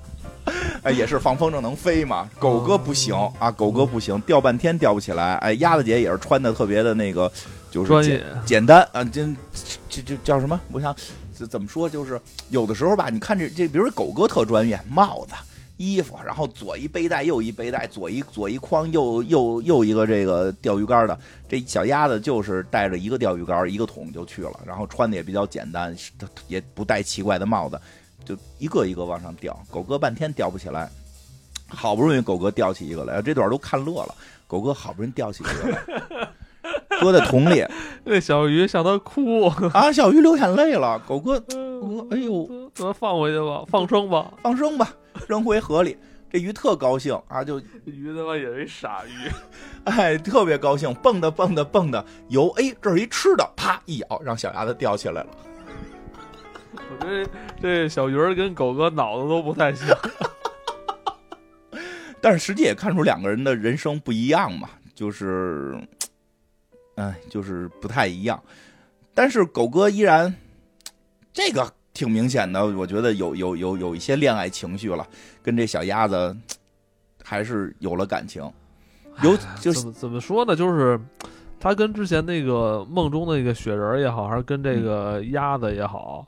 [0.82, 2.28] 哎，也是放风筝能飞嘛。
[2.38, 5.36] 狗哥不行啊，狗哥不行，钓半天钓不起来。
[5.36, 7.32] 哎，鸭子姐也是穿的特别的那个，
[7.70, 9.26] 就是简简单啊，这
[9.88, 10.60] 这这叫什么？
[10.70, 10.94] 我想
[11.32, 11.88] 怎怎么说？
[11.88, 15.34] 就是有的时候吧，你看这这，比如说狗哥特专业，帽子、
[15.80, 21.18] 衣服，然后左一背带，右一背带，左一左一筐，右右右一个这个钓鱼竿的。
[21.48, 25.96] 这小鸭子就是带着一个钓鱼竿，一个桶就去了，然后穿的也比较简单，
[26.48, 27.80] 也不戴奇怪的帽子，
[28.26, 29.58] 就一个一个往上钓。
[29.70, 30.86] 狗哥半天钓不起来，
[31.66, 34.14] 好不容易狗哥钓起一个来，这段都看乐了。
[34.46, 36.28] 狗哥好不容易钓起一个来。
[37.00, 37.64] 搁在桶里，
[38.04, 39.90] 那小鱼向他哭啊！
[39.90, 40.98] 小鱼流眼泪了。
[41.08, 41.42] 狗哥，
[42.10, 43.64] 哎呦，怎么放回去吧？
[43.68, 44.94] 放生吧，放生吧，
[45.28, 45.96] 扔回河里。
[46.32, 49.28] 这鱼特高兴啊，就 鱼他妈也是一傻鱼，
[49.84, 52.48] 哎，特别高兴，蹦的蹦的蹦的游。
[52.50, 55.28] 哎，这是一吃的，啪一咬，让小鸭子钓起来了。
[56.72, 59.96] 我觉得这小鱼儿跟狗哥脑子都不太像，
[62.20, 65.76] 但是实际也看出两个人的人生不一样嘛，就是。
[66.96, 68.42] 哎，就是不太一样，
[69.14, 70.34] 但是狗哥依然，
[71.40, 75.06] 这个挺明显的，我觉得有有有有一些恋爱情绪了，
[75.42, 76.36] 跟这小鸭子
[77.24, 78.42] 还是有了感情。
[79.22, 80.54] 有就怎么怎么说呢？
[80.54, 81.00] 就是
[81.58, 86.26] 他跟之前那个梦中的那个雪人也好，还是跟这个鸭子也好，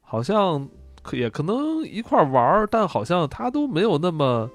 [0.00, 0.66] 好像
[1.12, 4.50] 也可能一块玩但好像他都没有那么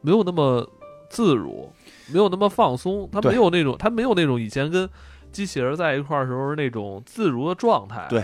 [0.00, 0.68] 没有那么
[1.08, 1.70] 自如。
[2.12, 4.86] 没有那么放松，他没有那种，他没有那种以前跟
[5.32, 8.06] 机器人在一块儿时候那种自如的状态。
[8.10, 8.22] 对，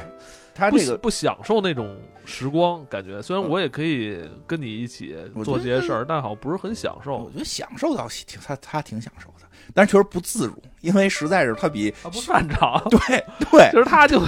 [0.61, 1.97] 他这个不享受那种
[2.27, 3.23] 时光感觉。
[3.23, 7.17] 虽然我也可以跟你一起做这些事儿，但好像不是很享受。
[7.17, 12.81] 我觉得享受倒挺他他挺享受的，但是确实不自如，因为实在是他比他不擅长。
[12.91, 14.21] 对对，就是他就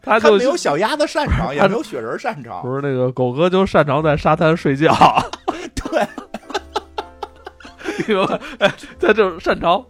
[0.00, 2.62] 他就没有小鸭子擅长，也没有雪人擅长。
[2.62, 4.94] 不是那个狗哥就擅长在沙滩睡觉。
[5.76, 6.06] 对。
[8.06, 8.40] 明白？
[8.60, 9.84] 哎，他就擅长，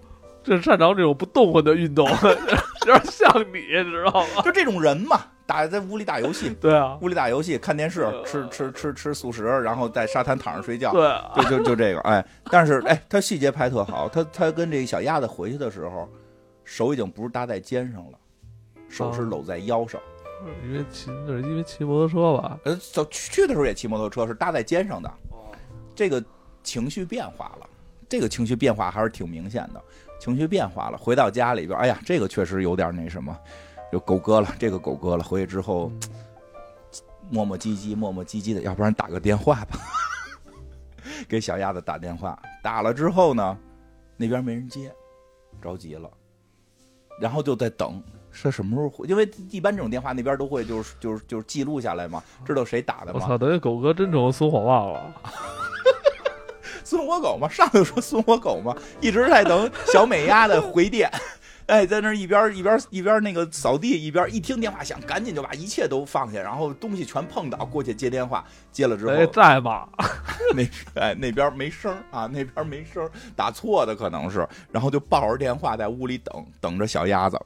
[0.48, 2.08] 就擅长这种不动换的运动，
[2.86, 4.42] 有点像你，知道吗？
[4.42, 16.08] 就这种人嘛，打在屋里打游戏，对啊，屋里打游戏，看电视，吃吃吃吃素食，然后在沙滩躺着睡觉，对，就就就这个，哎，但是哎，他细节拍特好，他他跟这个小鸭子回去的时候，
[16.64, 18.18] 手已经不是搭在肩上了，
[18.88, 20.00] 手是搂在腰上，
[20.64, 22.58] 因为骑那是因为骑摩托车吧？
[22.64, 25.12] 呃，走去的时候也骑摩托车，是搭在肩上的，
[25.94, 26.22] 这个
[26.62, 27.66] 情绪变化了。
[28.10, 29.82] 这个情绪变化还是挺明显的，
[30.18, 30.98] 情绪变化了。
[30.98, 33.36] 回到家里边，哎呀，这个确实有点那什么，
[33.92, 34.48] 就狗哥了。
[34.58, 35.90] 这个狗哥了，回去之后
[37.30, 39.78] 磨磨唧唧、磨磨唧唧的，要不然打个电话吧，
[41.28, 42.38] 给小鸭子打电话。
[42.62, 43.56] 打了之后呢，
[44.16, 44.92] 那边没人接，
[45.62, 46.10] 着急了，
[47.20, 49.06] 然后就在等，是什么时候回？
[49.06, 53.20] 因为一般这种电话那边都会就是就是就是记录下来嘛，知道谁打的吗？
[53.22, 55.14] 我操，等于狗哥真成孙火旺了。
[56.88, 61.10] 孙火狗嘛，上就说孙火狗嘛，一直在等小美鸭的回电，
[61.66, 69.86] 哎，在那一边一边一边那个扫地，一边一听电话响，赶紧就把一切都放下，然后东西全碰倒，过去接电话，接了之后在吗？
[70.56, 70.62] 那
[70.98, 77.38] 哎那边没声啊，那边没声，打错的可能是，然后就抱着电话在屋里等，等着小鸭子，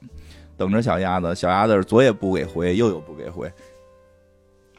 [0.55, 3.51] 等着小鸭子，小鸭子左也不给回，右也不给回。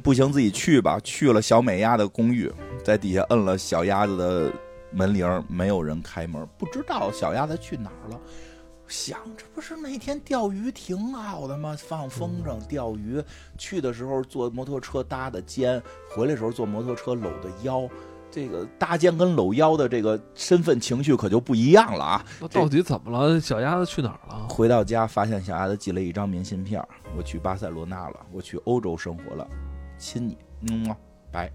[0.05, 1.00] 不行，自己去吧。
[1.02, 2.52] 去了小美鸭的公寓，
[2.84, 4.52] 在底下摁了小鸭子的
[4.90, 8.20] 门铃，没有人开门，不知道小鸭子去哪儿了。
[8.86, 11.74] 想，这不是那天钓鱼挺好的吗？
[11.78, 13.18] 放风筝钓鱼，
[13.57, 17.88] 去的时候坐摩托车搭的肩，回来时候坐摩托车搂的腰。
[18.30, 22.26] 这个搭肩跟搂腰的这个身份情绪可就不一样了啊！
[22.40, 23.40] 那到底怎么了？
[23.40, 24.48] 小鸭子去哪儿了？
[24.50, 26.86] 回到家发现小鸭子寄了一张明信片，
[27.16, 29.48] 我去巴塞罗那了，我去欧洲生活了。
[29.99, 30.36] 亲你，
[30.70, 30.95] 嗯，
[31.30, 31.51] 拜，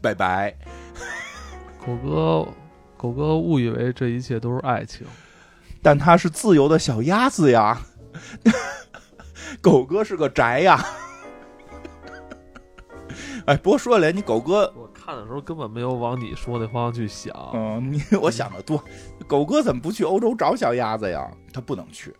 [0.00, 0.54] 拜拜。
[1.84, 2.48] 狗哥，
[2.96, 5.06] 狗哥误以为这一切都是爱情，
[5.82, 7.80] 但他是自由的小鸭子呀。
[9.60, 10.84] 狗哥是个宅呀。
[13.46, 17.34] 哎，不过说起来，你狗哥，我看的时候根本没有往你说那方向去想。
[17.52, 18.82] 嗯，你我想的多。
[19.26, 21.28] 狗哥怎么不去欧洲找小鸭子呀？
[21.52, 22.14] 他不能去。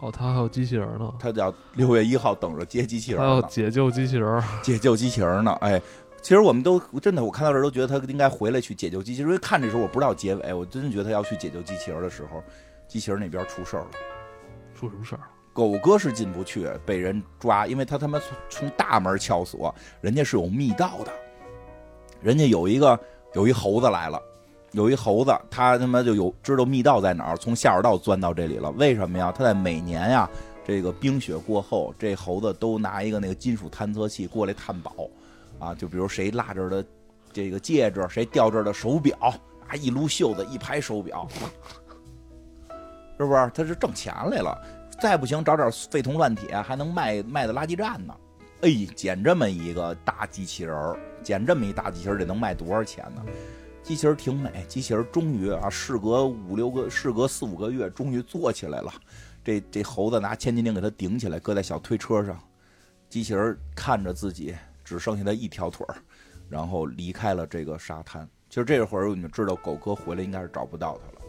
[0.00, 5.52] 哦，他还有机器人呢，他叫六月一号等着接机器人，解救机器人， 解救机器人呢。
[5.60, 5.80] 哎，
[6.22, 9.28] 其实我们都真的，我看到这都觉得他应该回来去解救机器人。
[9.28, 12.42] 因为看这时候我不知道结尾，我真的觉得他要去解救机器人的时候，
[12.88, 13.90] 机器人那边出事儿了。
[14.74, 15.20] 出什么事儿？
[15.52, 21.12] 狗哥是进不去，被人抓，因为他他妈从从大门撬锁，人家是有密道的，
[22.22, 22.98] 人家有一个
[23.34, 24.22] 有一猴子来了。
[24.72, 28.70] 有一猴子，他他妈就有知道密道在哪儿，从下水道钻到这里了。
[28.72, 29.32] 为什么呀？
[29.36, 30.30] 他在每年呀，
[30.64, 34.92] 这个冰雪过后，这猴子都拿一个那个金属探测器过来探宝，
[35.58, 36.84] 啊，就比如谁落这儿的
[37.32, 39.16] 这个戒指，谁掉这儿的手表，
[39.66, 41.26] 啊，一撸袖子，一拍手表，
[43.18, 43.50] 是不是？
[43.52, 44.56] 他是挣钱来了。
[45.00, 48.14] 再不行，找点废铜烂铁，还能卖卖的垃圾站呢。
[48.60, 53.24] 哎，捡这么一个大机器人儿，捡这么一大机器人儿，得能卖多少钱呢？
[53.90, 58.94] 机器人挺美，机器人终于啊，事隔五六个，事隔四五个月，终于坐起来了。
[59.42, 62.38] 这这猴子拿千斤顶给它顶起来，搁在小推车上。
[63.08, 65.96] 机器人看着自己只剩下它一条腿儿，
[66.48, 68.28] 然后离开了这个沙滩。
[68.48, 71.26] 其实这会儿你们知道，狗哥回来应该是找不到它了。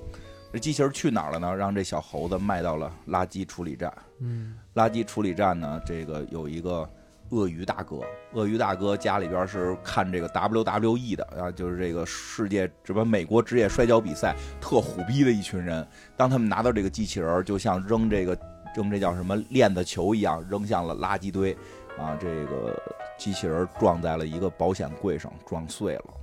[0.54, 1.56] 这机器人去哪儿了呢？
[1.56, 3.92] 让这小猴子卖到了垃圾处理站。
[4.20, 6.88] 嗯，垃圾处理站呢，这个有一个
[7.32, 8.02] 鳄鱼大哥，
[8.34, 15.86] 鳄鱼大哥家里边是看这个 WWE 的啊，就是这个世界什么美国职业摔跤比赛特虎逼的一群人。
[16.16, 18.38] 当他们拿到这个机器人，就像扔这个
[18.76, 21.58] 扔这叫什么链子球一样，扔向了垃圾堆。
[21.98, 22.82] 啊，这个
[23.18, 26.14] 机器人撞在了一个保险柜上，撞碎了。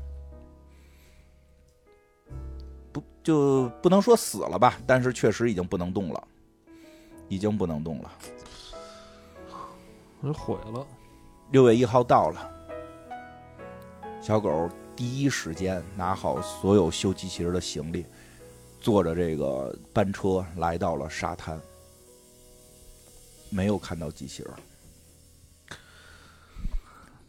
[2.90, 4.78] 不就不能说死了吧？
[4.86, 6.22] 但是确实已经不能动了，
[7.28, 8.10] 已经不能动了。
[10.20, 10.86] 给毁了。
[11.50, 12.50] 六月一号到了，
[14.20, 18.04] 小狗第一时间拿好所有修机器人的行李，
[18.82, 21.58] 坐着这个班车来到了沙滩，
[23.48, 24.52] 没有看到机器人。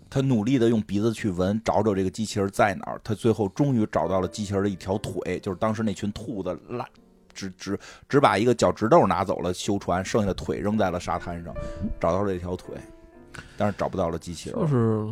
[0.10, 3.00] 他努力的用鼻子去闻，找找这个机器人在哪儿。
[3.02, 6.86] 他最后终于找到了机器人的一条腿，就是当时那群兔子拉，
[7.34, 11.56] 只只只把一个脚趾头拿走了修船，剩下的腿扔在了沙滩上，
[12.02, 12.76] 找到了这条腿，
[13.58, 14.60] 但是找不到了机器人。
[14.60, 15.08] 就是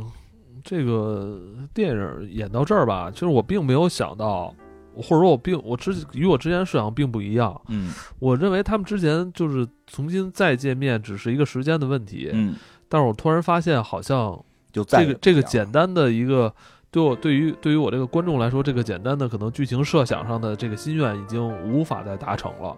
[0.64, 1.40] 这个
[1.74, 4.54] 电影演到这儿吧，其实我并没有想到，
[4.96, 7.60] 或者说我并我之与我之前设想并不一样。
[7.70, 12.56] 嗯我认为他们之前就是重新再见面只是一个时间的问题，嗯，
[12.90, 14.38] 但是我突然发现好像
[14.72, 16.54] 就再这个这个简单的一个。
[16.90, 22.76] 对我对于对于我这个观众来说，这个简单的可能剧情设想上的这个心愿已经无法再达成了。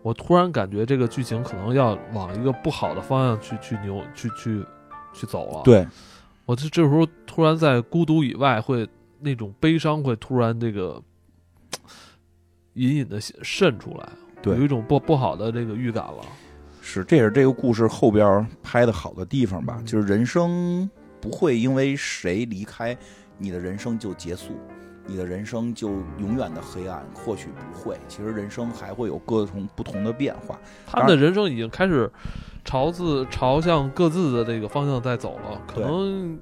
[0.00, 4.64] 我突然感觉这个剧情可能要往一个不好的方向去去扭去去
[5.18, 5.62] 去走了。
[5.64, 5.86] 对
[6.46, 8.88] 我这这时候突然在孤独以外，会
[9.20, 11.02] 那种悲伤会突然这个
[12.74, 14.08] 隐隐的渗出来，
[14.40, 16.24] 对有一种不不好的这个预感了。
[16.80, 19.76] 是，这也是这个故事后边拍的好的地方吧？
[19.80, 20.88] 嗯就是人生
[21.20, 22.96] 不会因为谁离开，
[23.36, 24.58] 你的人生就结束，
[25.08, 25.88] 你的人生就
[26.18, 27.04] 永远的黑暗。
[27.14, 30.56] 或许不会，其实人生还会有各种不同的变化。
[30.86, 32.08] 他们的人生已经开始
[32.64, 36.38] 朝自朝向各自的这个方向在走了，可能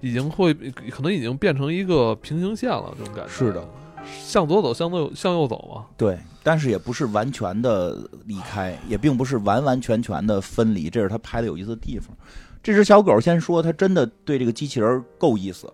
[0.00, 3.30] 已经会可能已经变成一个平行线了，这种感觉。
[3.30, 3.66] 是的，
[4.04, 5.86] 向左走，向右向右走嘛。
[5.96, 7.96] 对，但是也不是完全的
[8.26, 12.16] 离开，也并不是完完全全的分离，这是他拍的有意思的地方。
[12.60, 15.72] 这只小狗先说，它真的对这个机器人够意思。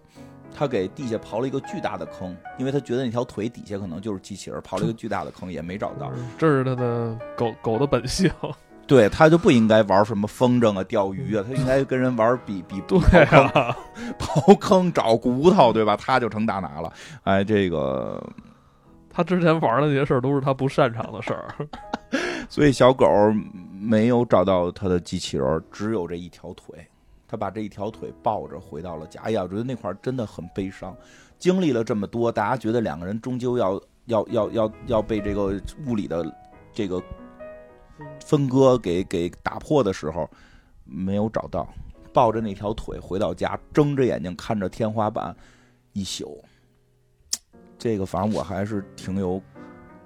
[0.55, 6.11] 他给地下刨了一个巨大的坑，因为他觉得那条腿底下可能就是机器人，刨了一个巨大的坑也没找到。
[6.39, 8.31] 这是他的狗狗的本性。
[8.87, 13.77] 对，他就不应该玩什么风筝啊、钓鱼啊， 他应该跟人玩比比对刨坑、啊，
[14.19, 15.97] 刨坑找骨头，对吧？
[15.97, 16.93] 他就成大拿了。
[17.23, 18.23] 哎，这个，
[19.09, 21.55] 他之前玩的那些事儿都是他不擅长的事儿。
[22.51, 23.09] 所以小狗
[23.73, 26.87] 没有找到他的机器人，只有这一条腿。
[27.27, 29.21] 他把这一条腿抱着回到了家。
[29.23, 30.97] 哎呀，我觉得那块真的很悲伤。
[31.39, 36.25] 经历了这么多，大家觉得两个人终究要要要要要被这个物理的
[36.73, 37.03] 这个
[38.25, 40.29] 分割给给打破的时候，
[40.85, 41.69] 没有找到。
[42.13, 45.35] 抱着那条腿回到家，睁着眼睛看着天花板
[45.93, 46.41] 一宿。
[47.77, 49.43] 这个反正我还是挺有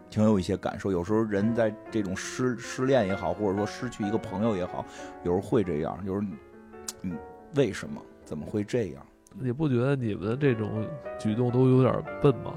[0.09, 0.91] 挺有一些感受。
[0.91, 4.83] 有时候人在这种失失恋也好，或者说失去一个朋友也好，
[5.23, 6.03] 有时候会这样。
[6.07, 6.27] 有时候，
[7.03, 7.17] 嗯，
[7.55, 8.01] 为什么？
[8.25, 9.03] 怎么会这样？
[9.41, 10.85] 你不觉得你们的这种
[11.19, 12.53] 举动都有点笨吗？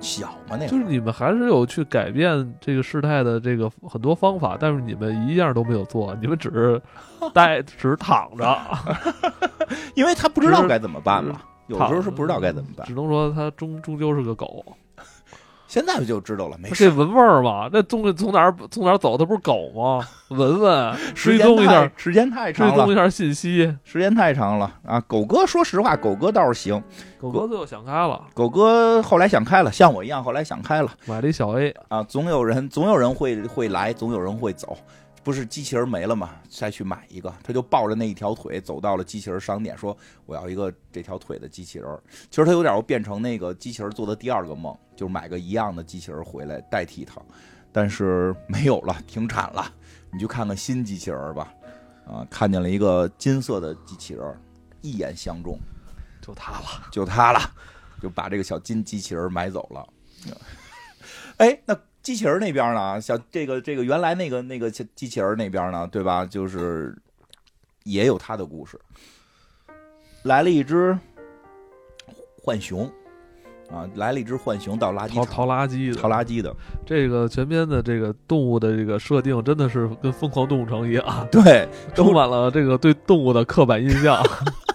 [0.00, 6.80] 小嘛那个就是你们还是有去改变这个事态的这个很多方法，但是你们一样都没有做，你们只是
[7.34, 8.56] 待， 只是躺着，
[9.96, 11.40] 因为他不知道该怎么办嘛。
[11.66, 12.94] 有时候是不知道该怎么办只。
[12.94, 14.64] 能说他终终究是个狗。
[15.68, 16.96] 现在不就知道了，没事这。
[16.96, 20.04] 闻味儿嘛，那东西从哪儿从哪儿走，它不是狗吗？
[20.30, 23.72] 闻闻，追踪一下，时间太长了，追踪一下信息。
[23.84, 24.98] 时间太长了啊！
[25.06, 26.82] 狗哥，说实话，狗哥倒是行。
[27.20, 32.02] 狗哥最后想开了，狗哥后来想开了，像我一样，后来想开了买了一小 A，啊。
[32.02, 34.76] 总有人，总有人会会来，总有人会走。
[35.22, 37.32] 不是机器人没了嘛，再去买一个。
[37.42, 42.00] 他就抱着那一条腿走到了机器人商店，说：“我要一个这条腿的机器人。”
[42.30, 47.20] 其实他有点要变成那个机器人做的第二个梦，就是买个一样的机器人回来代替他。
[47.70, 49.72] 但是没有了，停产了。
[50.10, 51.52] 你去看看新机器人吧，
[52.06, 54.40] 啊，看见了一个金色的机器人，
[54.80, 55.58] 一眼相中，
[56.22, 56.88] 就他了。
[56.90, 57.40] 就他了，
[58.00, 59.86] 就把这个小金机器人买走了。
[61.36, 62.98] 哎，那机器人那边呢？
[62.98, 66.24] 小这个这个原来那个那个机器人那边呢，对吧？
[66.24, 66.96] 就是
[67.84, 68.80] 也有他的故事。
[70.22, 70.98] 来了一只
[72.42, 72.90] 浣熊，
[73.70, 76.56] 啊，来了一只浣熊到垃圾淘场淘垃圾的淘垃圾的，
[76.86, 84.24] 这个全篇的这个动物的这个设定，真的是跟《疯狂动物城》一样，对， 充满了这个对动物的刻板印象。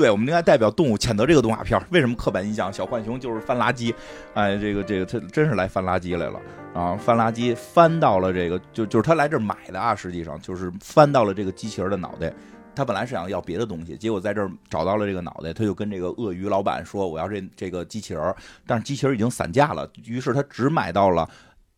[0.00, 1.78] 对，我们应该代表动物谴责这个动画片。
[1.90, 2.72] 为什么刻板印象？
[2.72, 3.94] 小浣熊就是翻垃圾，
[4.32, 6.40] 哎，这个这个他真是来翻垃圾来了
[6.72, 6.96] 啊！
[6.96, 12.32] 翻垃圾翻到了这个，就就是他来这儿买的啊，实际上就是翻到了这个机器人的脑袋。
[12.74, 18.34] 他本来是想要别的东西，结果在这儿找到了这个脑袋，他就跟这个鳄鱼老板说：“我要这这个机器人儿。”
[18.66, 21.28] 但是机器人已经散架了，于是他只买到了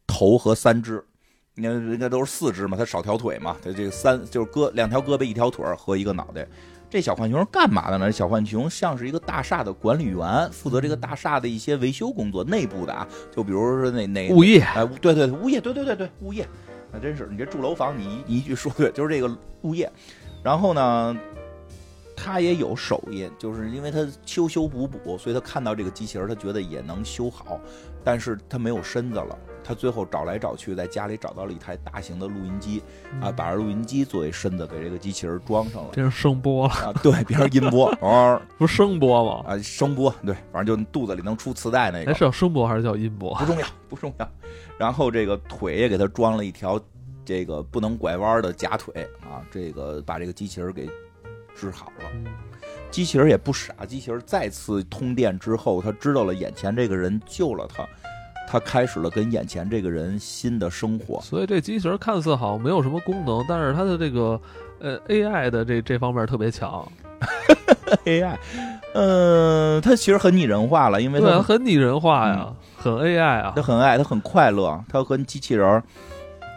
[0.07, 1.05] 头和三只。
[1.55, 6.47] 你看人家都是四只嘛，他少条腿嘛，他这个三就是胳两条胳膊一条腿和一个脑袋。
[6.93, 8.13] 这小浣熊是干嘛的呢？
[8.13, 16.47] 小浣熊像是一个大厦的管理员，负责这个大厦的一些维修工作，内部的啊，就比如说那那物业，哎，对对物业，对对对对物业，
[16.93, 19.91] 那真是你这住楼房，你一你一句说对，就是这个物业。
[20.43, 21.17] 然后呢，
[22.15, 27.59] 他也有手艺，就是因为他修修补补，所以他看到这个机器人，他觉得也能修好，
[28.05, 29.39] 但是他没有身子了。
[29.65, 32.83] 他最后找来找去，在家里找到了一台大型的录音机，
[33.21, 35.91] 啊，把这录音机作为身子给这个机器人装上了。
[35.93, 39.45] 这是声波了， 啊，对，变成音波， 哦，不是声波吗？
[39.49, 42.11] 啊，声波，对，反正就肚子里能出磁带那个。
[42.11, 43.35] 哎，是叫声波还是叫音波？
[43.37, 44.29] 不重要， 不重要。
[44.79, 46.81] 然后这个腿也给他装了一条
[47.25, 50.89] 这个不能拐弯的假腿啊，这个把这个机器人给
[51.55, 52.11] 治好了。
[52.91, 57.89] 机器人也不傻，机器人再次通电之后，他知道了眼前这个人救了他，
[58.49, 61.21] 他开始了跟眼前这个人新的生活。
[61.21, 64.41] 所以这机器人看似好像没有什么功能，但是它的这个
[64.79, 66.87] 呃 AI 的这这方面特别强。
[68.05, 68.37] AI，
[68.95, 73.63] 呃，它其实很拟人化了，因为它很拟人化呀，很 AI 啊它。
[73.63, 75.83] 很爱，它很快乐，他和机器人儿，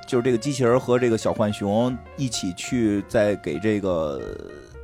[0.08, 4.20] 就是这个机器人儿和这个小浣熊一起去在给这个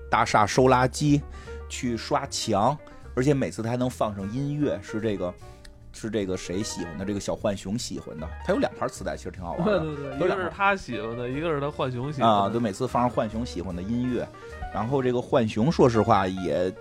[0.09, 1.21] 大厦收垃圾，
[1.69, 2.77] 去刷墙，
[3.15, 5.33] 而且每次它还能放上音乐，是这个
[5.93, 7.05] 是这个谁喜欢的？
[7.05, 8.27] 这个小浣熊喜欢的。
[8.45, 9.79] 他有两盘磁带，其实挺好玩的。
[9.79, 14.27] 对对对，有两个一个是他喜欢的，一个是他浣熊喜欢的啊，对，每次放上浣熊喜欢的音乐，
[14.73, 16.71] 然后这个浣熊说实话也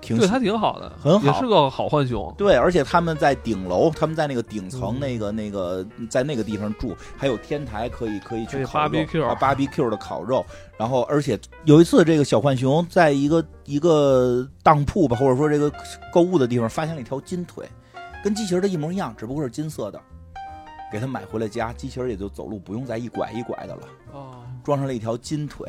[0.00, 2.32] 挺挺对他挺好的，很好也是个好浣熊。
[2.38, 10.46] 对，而且他们在顶楼，他们在那个顶层嗯那个、那个在那个地方住，还有天台可以可以可以去烤肉 BBQ 啊 BBQ 的烤肉。
[10.76, 15.68] 然后，而且有一次，这个小浣熊在一个一个当铺吧，或者说这个
[16.12, 17.68] 购物的地方，发现了一条金腿，
[18.22, 20.00] 跟机器人的一模一样，只不过是金色的。
[20.90, 23.82] 给他买回了家，机器人也就走路不用再一拐一拐的了。
[24.12, 25.68] 哦，装上了一条金腿。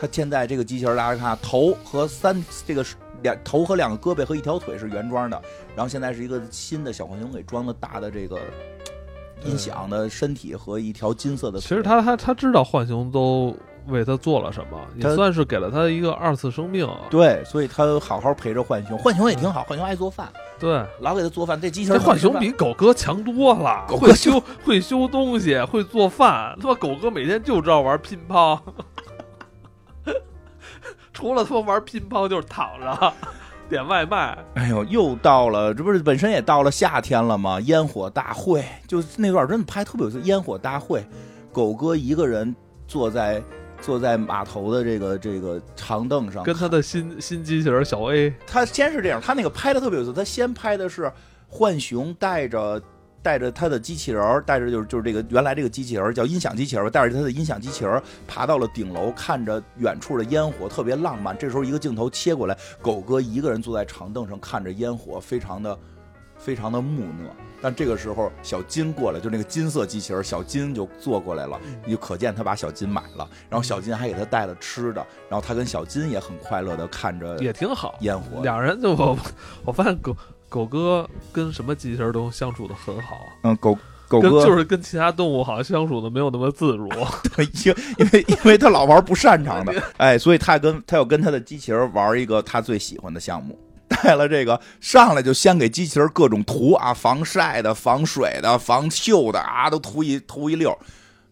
[0.00, 5.42] 他现在这个机器人，大家看，头和三这个是两头和两个胳膊和一条腿是原装的，
[5.76, 8.38] 然后现在是一个新的小浣熊给装的大的这个
[9.44, 11.60] 音响的身体和一条金色的。
[11.60, 13.54] 其实他他他知道浣熊都
[13.88, 17.00] 为他做了什么，也他算是给了他一个二次生命啊。
[17.10, 18.96] 对，所以他好好陪着浣熊。
[18.98, 21.60] 浣熊也挺好，浣熊爱做饭，对，老给他做饭。
[21.60, 26.56] 这机器这人浣熊比狗哥强多了，狗哥会修 会修东西，会做饭。
[26.60, 28.58] 他妈狗哥每天就知道玩乒乓，
[31.12, 33.12] 除了他妈玩乒乓就是躺着
[33.68, 34.38] 点外卖。
[34.54, 37.60] 哎呦，又到了，这不是本身也到了夏天了吗？
[37.60, 40.20] 烟火大会，就是那段真的拍特别有意思。
[40.22, 41.06] 烟火大会，
[41.52, 42.54] 狗哥一个人
[42.86, 43.42] 坐在
[43.80, 51.10] 坐在码头的这个这个长凳上，跟他的新新机器人小 A，他先是这样，他那个拍的特别有意思，他先拍的是
[51.48, 52.82] 浣熊带着
[53.22, 61.36] 带着他的机器人儿，带着就是就是这个原来这个机器人儿叫音响机器人儿，带着他的音响机器人儿爬到了顶楼，看着远处的烟火，特别浪漫。
[61.36, 65.76] 这时候一个镜头切过来，狗哥一个人坐在长凳上看着烟火，非常的
[66.38, 67.30] 非常的木讷。
[67.60, 77.96] 但这个时候，小金过来，就那个金色机器人，小金就坐过来了，你就可见他把小金买了，然后小金还给他带了吃的，然后他跟小金也很快乐的看着也挺好。
[78.02, 78.40] 烟火。
[78.42, 79.18] 两人就我
[79.64, 80.16] 我发现狗
[80.48, 83.76] 狗哥跟什么机器人都相处的很好，嗯，狗
[84.06, 86.88] 狗哥就是跟其他动物好像相处的没有那么自如。
[87.64, 93.58] 因 因为因为他老玩不擅长的， 哎，所以他跟他要跟他的机器人玩一个他最喜欢的项目。
[94.02, 100.76] 带了这个上来就先给机器人各种涂啊，防晒的、防水的、防锈的啊，都涂一涂一溜。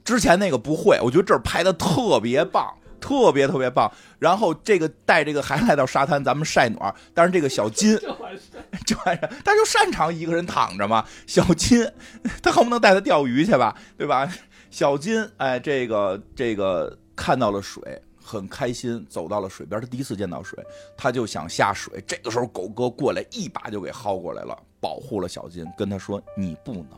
[0.05, 3.91] 之前那个不会，我觉得这儿拍的特别棒，特别特别棒。
[4.19, 6.95] 然后这个带这个还来到沙滩，咱们晒暖。
[7.12, 7.99] 但是这个小金
[8.85, 11.05] 就还是他就擅长一个人躺着嘛。
[11.27, 11.85] 小金
[12.43, 14.33] 他恨不能带他钓鱼去吧，对吧？
[14.71, 19.81] 小金哎，这个这个看到了水，很开心，走到了水边。
[19.81, 20.59] 他第一次见到水，
[20.97, 22.03] 他就想下水。
[22.07, 26.89] 这个时候，狗哥过来一把就给薅过来了，保护了小金，跟他说：“你不能。”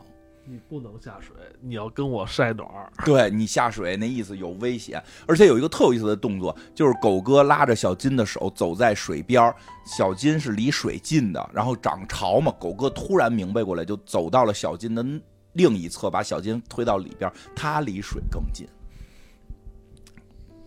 [0.51, 2.91] 你不能下水，你要跟我晒暖儿。
[3.05, 9.55] 对你下水那意思有危险，而且有一个特有意思的动作，就是狗哥拉着小金的手走在水边儿，
[9.85, 15.05] 小金是离水近的，然后涨潮嘛，狗哥突然明白过来，就走到了小金的
[15.53, 18.67] 另一侧，把小金推到里边儿，他离水更近。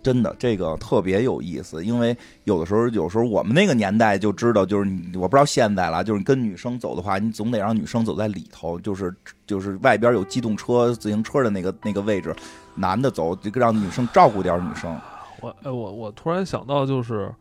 [0.03, 9.15] 真的，这个特别有意思，因为有的时候，有时候我们那个年代就知道，就是你我不知道现在了，就是你跟女生走的话，你总得让女生走在里头，就是
[9.47, 12.35] 就是外边有机动车、自行车的那个那个位置，
[12.75, 14.99] 男的走，这个让女生照顾点女生。
[15.41, 17.33] 我哎，我我突然想到，就是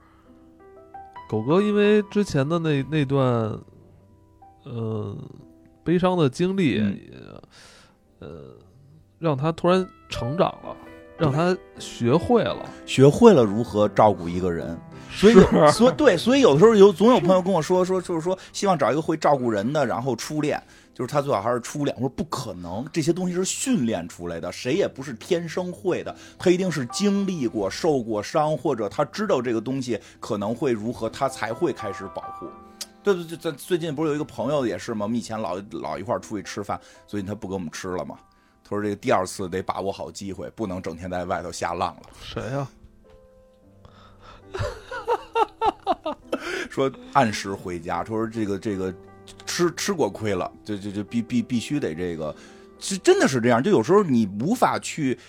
[1.30, 3.26] 狗哥因为之前的那那段，
[4.66, 5.18] 呃，
[5.84, 7.00] 悲伤的经历，嗯
[8.20, 8.30] 呃，
[9.18, 10.76] 让他突然成长了，
[11.22, 12.66] 让他学会了。
[12.86, 14.78] 学会了如何照顾一个人，
[15.12, 20.62] 所以是所以对，所以有的时候有总有朋友跟我说说，就是说希望找一个会照顾人的，然后初恋，
[20.94, 21.96] 就是他最好还是初恋。
[21.98, 32.48] 我说不可能，这些东西是训练出来的，谁也不是天生会的，他一定是经历过、受过伤，或者他知道这个东西可能会如何，他才会开始保护。
[33.04, 35.06] 对对对，咱最近不是有一个朋友也是吗？
[35.06, 38.16] 我们以前老老一块儿出去吃饭，最近他不给我们吃了嘛。
[38.72, 42.04] 他说这个第二次得把握好机会，不能整天在外头瞎浪了。
[42.24, 42.66] 谁呀、
[46.72, 48.94] 说按时回家，说这个这个
[49.46, 52.34] 吃吃过亏了，就就就必必必须得这个，
[52.80, 53.62] 是真的是这样。
[53.62, 55.20] 就有时候你无法去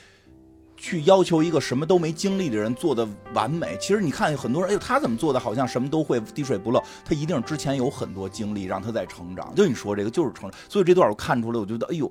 [0.76, 3.76] 去要求一个什么都没经历的人做的完美。
[3.80, 6.80] 其实你看很多人，哎呦，他怎么做的好像什么都会，滴水不漏。
[7.04, 9.52] 他一定之前有很多经历，让他在成长。
[9.56, 12.08] 就你说这个就是成长，所以这段我看出来，我觉得哎呦。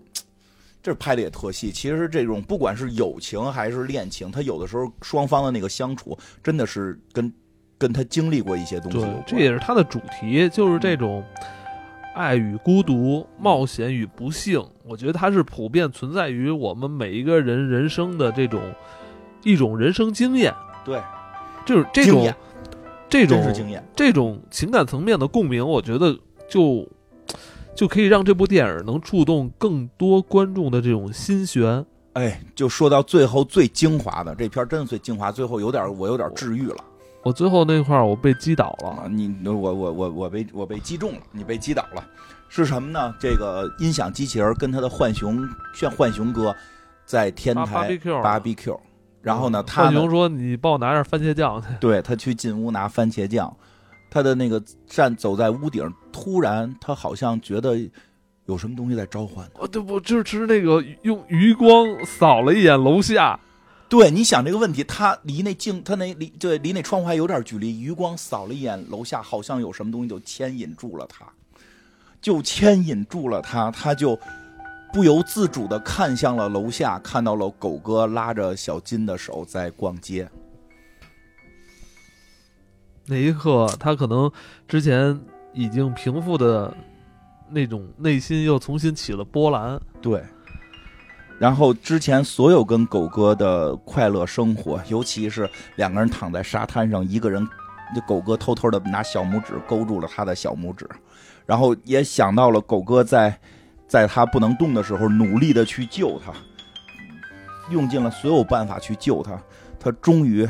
[0.82, 7.32] 这拍的也特细，其实这种不管是友情还是恋情，他有的时候双方的那个相处，真的是跟
[7.78, 11.24] 跟他经历过一些东西有对关。，这也是他的主题，就是这种
[12.16, 14.60] 爱与孤独、冒险与不幸。
[14.84, 18.62] 我觉得它是普遍存在于我们每一个人人生的这种
[19.44, 20.54] 一种人生经验，
[20.84, 21.00] 对，
[21.66, 22.34] 就是这种
[23.08, 23.82] 这种经验。
[23.96, 26.18] 这种情感层面的共鸣，我觉得
[26.50, 26.86] 就
[27.76, 31.86] 就可以让这部电影能触动更多观众的这种心弦。
[32.14, 36.76] 哎，就说到最后最精华的这片，真的最精华，最后有点我有点治愈了
[37.24, 39.08] 我最后那块儿我被击倒了，啊！
[39.08, 42.04] 你我我我我被我被击中了，你被击倒了，
[42.50, 43.14] 是什么呢？
[43.20, 46.54] 这个音响机器人跟他的浣熊炫浣熊哥
[47.06, 48.80] 在天台 BBQ 芭比 Q，
[49.22, 51.68] 然后呢，他呢浣熊说：“你帮我拿点番茄酱去。
[51.80, 53.56] 对他去进屋拿番茄酱，
[54.10, 55.88] 他的那个站走在屋顶，
[56.22, 57.76] 突然他好像觉得
[58.46, 59.64] 有什么东西在召唤”他。
[59.64, 63.40] 哦，对不，就是那个用余光扫了一眼楼下，
[63.90, 71.26] 对，你想这个问题，他离那镜，他那离对离那窗户还有点距离，余光扫了一眼楼下，好像有什么东西就牵引住了他，
[72.22, 74.20] 就牵引住了他，他就
[74.94, 80.30] 不由自主的看向了楼下，看到了狗哥拉着小金的手在逛街。
[83.08, 84.32] 那一刻，他可能
[84.68, 85.20] 之前
[85.54, 86.74] 已经平复的
[87.50, 89.80] 那种内心又重新起了波澜。
[90.02, 90.24] 对，
[91.38, 97.48] 然后之前所有跟狗哥的快乐生活，尤其是两个人躺在沙滩上，一个人，
[98.08, 100.90] 狗哥偷偷的拿小拇指勾住了他的小拇指，
[101.46, 103.38] 然后也想到了狗哥在
[103.88, 106.32] 在他不能动的时候努力的去救他，
[107.70, 109.38] 用尽了所有办法去救他，
[109.80, 110.48] 他终于。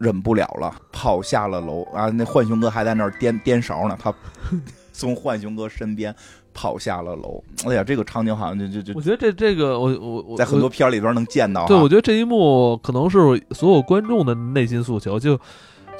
[0.00, 2.08] 忍不了了，跑下了楼啊！
[2.10, 4.12] 那浣熊哥还在那儿颠颠勺呢，他
[4.92, 6.14] 从浣熊哥身边
[6.54, 7.42] 跑下了楼。
[7.66, 11.66] 哎呀，这个场景好像就就就我觉得这这个，我我我在很多片儿里边能见到。
[11.66, 13.18] 对，我觉得这一幕可能是
[13.50, 15.38] 所有观众的内心诉求，就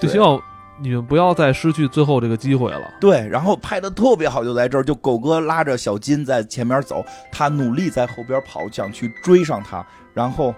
[0.00, 0.40] 就希望
[0.80, 2.82] 你们不要再失去最后这个机会了。
[3.00, 9.84] 对，然后拍的特别好，就在这儿，就狗哥拉着小金在前面走，他努力在后边跑，想去追上他，
[10.14, 10.54] 然后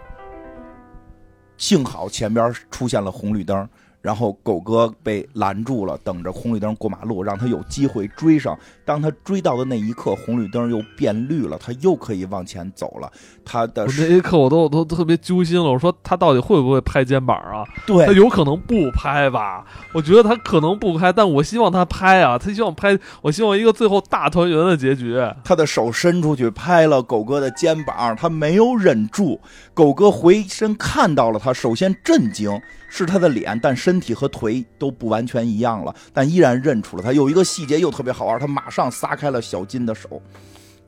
[1.61, 3.69] 幸好前边出现了红绿灯，
[4.01, 8.59] 然后狗哥被拦住了，等着红绿灯过马路，让他有机会追上。
[8.85, 13.11] 当他追到的那一刻，红绿灯又变绿了，他又可以往前走了。
[13.45, 17.65] 他的那一刻我都我都特别揪心了，我说他到底会不会拍肩膀啊？
[17.87, 19.65] 对他有可能不拍吧？
[19.93, 22.39] 我觉得他可能不拍，但我希望他拍啊！
[22.39, 25.21] 他希望拍，我希望一个最后大团圆的结局。
[25.45, 29.41] 他的手伸出去拍了狗哥的肩膀，他没有忍住。
[29.75, 32.51] 狗哥回身看到了他，首先震惊
[32.91, 37.13] 是他的脸，但身体和腿都不完全一样了，但依然认出了他。
[37.13, 40.21] 有一个细节又特别好玩，他马上撒开了小金的手。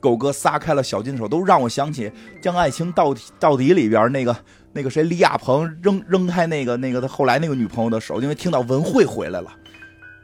[0.00, 2.10] 狗哥撒开了小金的手，都让我想起
[2.42, 4.36] 《将爱情到到底》里边那个
[4.72, 9.50] 那个谁李亚鹏扔扔开那个那个他后来那个女朋友的手，因为听到文慧回来了。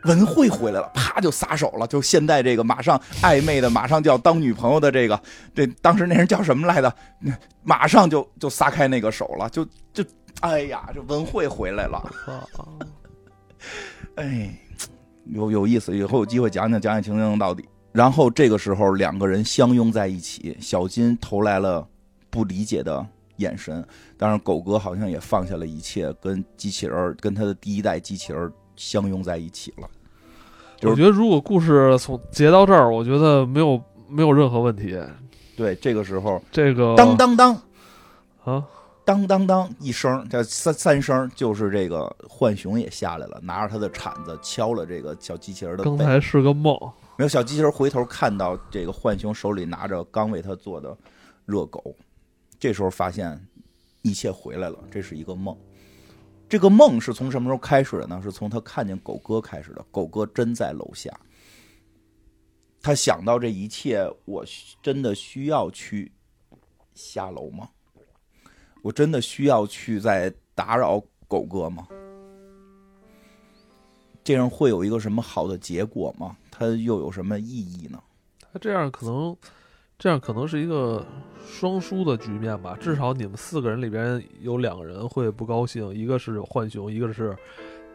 [0.05, 1.84] 文慧回来了，啪就撒手了。
[1.86, 5.20] 就现在这个马上暧昧的，马上就要当女朋友的这个，
[5.52, 6.92] 这当时那人叫什么来着？
[7.64, 10.05] 马上就就撒开那个手了，就就
[10.40, 12.10] 哎呀，这文慧回来了，
[14.16, 14.55] 哎，
[15.27, 17.69] 有有意思，以后有机会讲讲讲讲情情到底。
[17.93, 21.86] 然后这个时候两个人相拥在一起，小金投来了
[22.31, 23.05] 不理解的
[23.36, 23.85] 眼神，
[24.16, 28.52] 当然狗哥好像也放下了一切，跟机器人跟他的第一代机器人。
[28.81, 29.89] 相拥在一起了，
[30.82, 34.97] 我觉得如果故事从结到这儿，我觉得没有没有任何问题。
[35.56, 37.52] 对，这个时候，这个当当当
[38.44, 38.65] 啊，
[39.09, 45.82] 当当当一声，这三三声，就是这个浣熊也下来了，拿着他的铲子敲了这个小机器人的。
[45.82, 46.78] 刚才是个梦，
[47.16, 50.94] 没有小机器人回头看到这个浣熊手里拿着刚为他做的
[51.47, 51.97] 热狗，
[52.60, 53.43] 这时候发现
[54.02, 55.56] 一切回来了，这是一个梦。
[56.47, 58.20] 这个梦是从什么时候开始的呢？
[58.22, 59.82] 是从他看见狗哥开始的。
[59.90, 61.10] 狗哥真在楼下，
[62.82, 64.44] 他想到这一切，我
[64.82, 66.12] 真的需要去
[66.94, 67.70] 下楼吗？
[68.89, 71.86] 我真的需要去再打扰狗哥吗？
[74.24, 76.35] 这样会有一个什么好的结果吗？
[76.51, 78.02] 它又有什么意义呢？
[78.51, 79.36] 他这样可能。
[79.98, 81.05] 这样可能是一个
[81.44, 87.36] 双输的局面吧，至少你们四个人里边有两个人会不高兴，一个是浣熊，一个是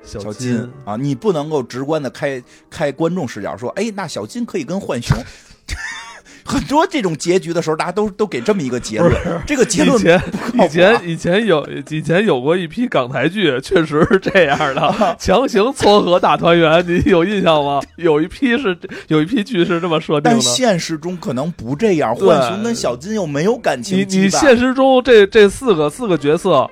[0.04, 5.18] 小金啊，你不能够直观的开开观众视角说，哎，那小金可以跟浣熊。
[6.46, 9.14] 很多这种结局的时候，大家都都给这么一个结论。
[9.48, 10.22] 这个结论以前
[10.54, 17.82] 以前以前有以前有过一批港台剧，确实是这样的， 强行撮合大团圆，你有印象吗？
[17.96, 22.14] 有一批是有一批剧是这么设定的，但现实中可能不这样。
[22.16, 23.98] 浣熊跟小金又没有感情。
[23.98, 26.70] 你你现实中这这四个四个角色，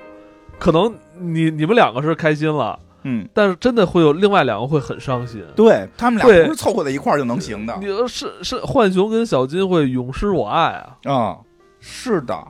[0.58, 2.78] 可能你你们两个是开心了。
[3.04, 7.76] 嗯，但是真的会有另外两个会很伤心，对他们俩不是凑合在一块儿就能行的。
[7.80, 11.38] 你是是浣熊跟小金会永失我爱啊啊，
[11.80, 12.46] 是的，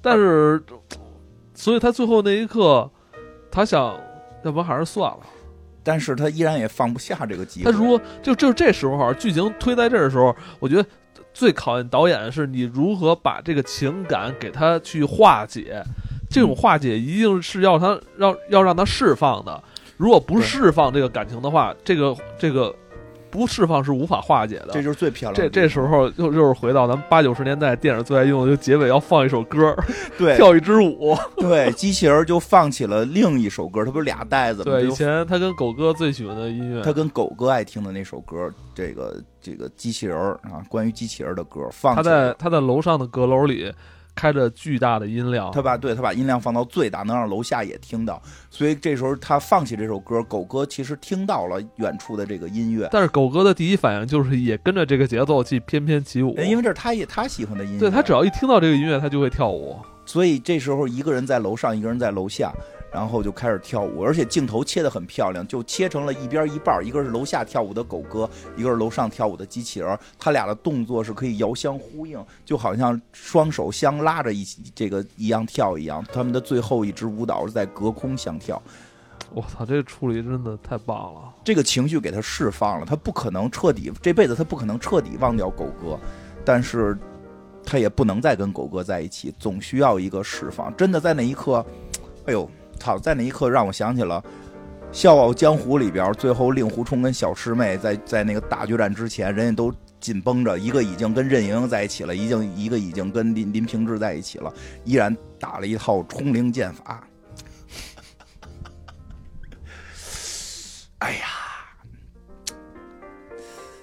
[0.00, 0.62] 但是，
[1.54, 2.90] 所以他最后那一刻，
[3.50, 3.94] 他想，
[4.44, 5.18] 要不还是算了。
[5.84, 7.72] 但是他依然也放不下这个机会。
[7.72, 10.88] 他如果就就这时候剧情推在这儿的时候，我觉得
[11.34, 15.82] 最考验导演的是你如何把这个情感给他去化解，
[16.30, 19.60] 这种化解一定是要他让要让他释放的。
[20.02, 22.74] 如果不释放这个感情的话，这个这个
[23.30, 24.70] 不释放是无法化解的。
[24.72, 25.40] 这就是最漂亮。
[25.40, 29.76] 这这时候又又是回到咱们八九十年代电影最爱用的，就结尾要放一首歌，
[30.18, 31.16] 对，跳一支舞。
[31.36, 34.64] 对，机器人就放起了另一首歌，它不是俩袋子吗？
[34.64, 43.72] 对，以前他跟狗哥最喜欢的音乐，他跟狗哥爱听的那首歌，这个这个机器人啊，关于机器人的歌，放他在他在楼上的阁楼里。
[44.14, 48.20] 开着巨大的音量，他把对他把音量放到最大，能让楼下也听到。
[48.50, 52.88] 所以这时候他放弃这首歌，狗哥其实听到了远处的这个音乐。
[52.92, 57.78] 但是狗哥的第一反应就是也跟着这个节奏去翩翩起舞，因为这是他也他喜欢的音乐。
[57.78, 59.76] 对他只要一听到这个音乐，他就会跳舞。
[60.04, 62.52] 所以这时候一个人在楼上，一个人在楼下。
[62.92, 76.04] 然后就开始跳舞，而且镜头切得很漂亮，就切成了一边一半，一个是楼下跳舞的狗哥，一个是楼上跳舞的机器人，他俩的动作是可以遥相呼应，就好像双手相拉着一起这个一样跳一样。
[76.12, 78.60] 他们的最后一支舞蹈是在隔空相跳。
[79.34, 81.32] 我操，这个处理真的太棒了！
[81.42, 85.98] 这个情绪给他释放了，他不可能彻底这辈子他不可能彻底忘掉狗哥，
[86.44, 86.98] 但是
[87.64, 90.76] 他也不能再跟狗哥在一起，总需要一个释放。
[90.76, 91.64] 真的在那一刻，
[92.26, 92.46] 哎呦！
[92.82, 94.20] 操，在那一刻让我想起了
[94.90, 104.52] 《笑傲江湖》里边，最后令狐冲跟小师妹在在那个大决战之前，人家都紧绷着，一个已经跟任盈盈在一起了，已经一个已经跟林林平之在一起了，
[104.84, 107.06] 依然打了一套冲灵剑法。
[110.98, 111.26] 哎呀，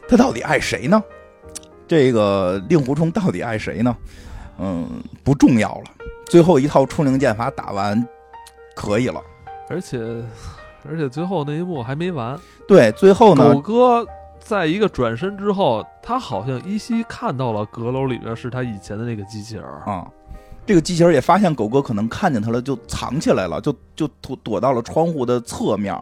[0.08, 1.02] 他到底爱谁呢？
[1.88, 3.98] 这个令狐冲到底爱谁呢？
[4.60, 5.86] 嗯，不重要了。
[6.28, 8.08] 最后一套冲灵剑法打完。
[8.80, 9.22] 可以了，
[9.70, 10.00] 而且，
[10.88, 12.40] 而且最后那一幕还没完。
[12.66, 14.08] 对，最后呢，狗哥
[14.40, 20.08] 在一个转身之后，他好像依稀看到了阁楼里面是他以前的那个机器人啊。
[20.66, 25.94] 这个机器人也发现狗哥可能看见他了，就 藏起来了，就就躲躲到了窗户的侧面。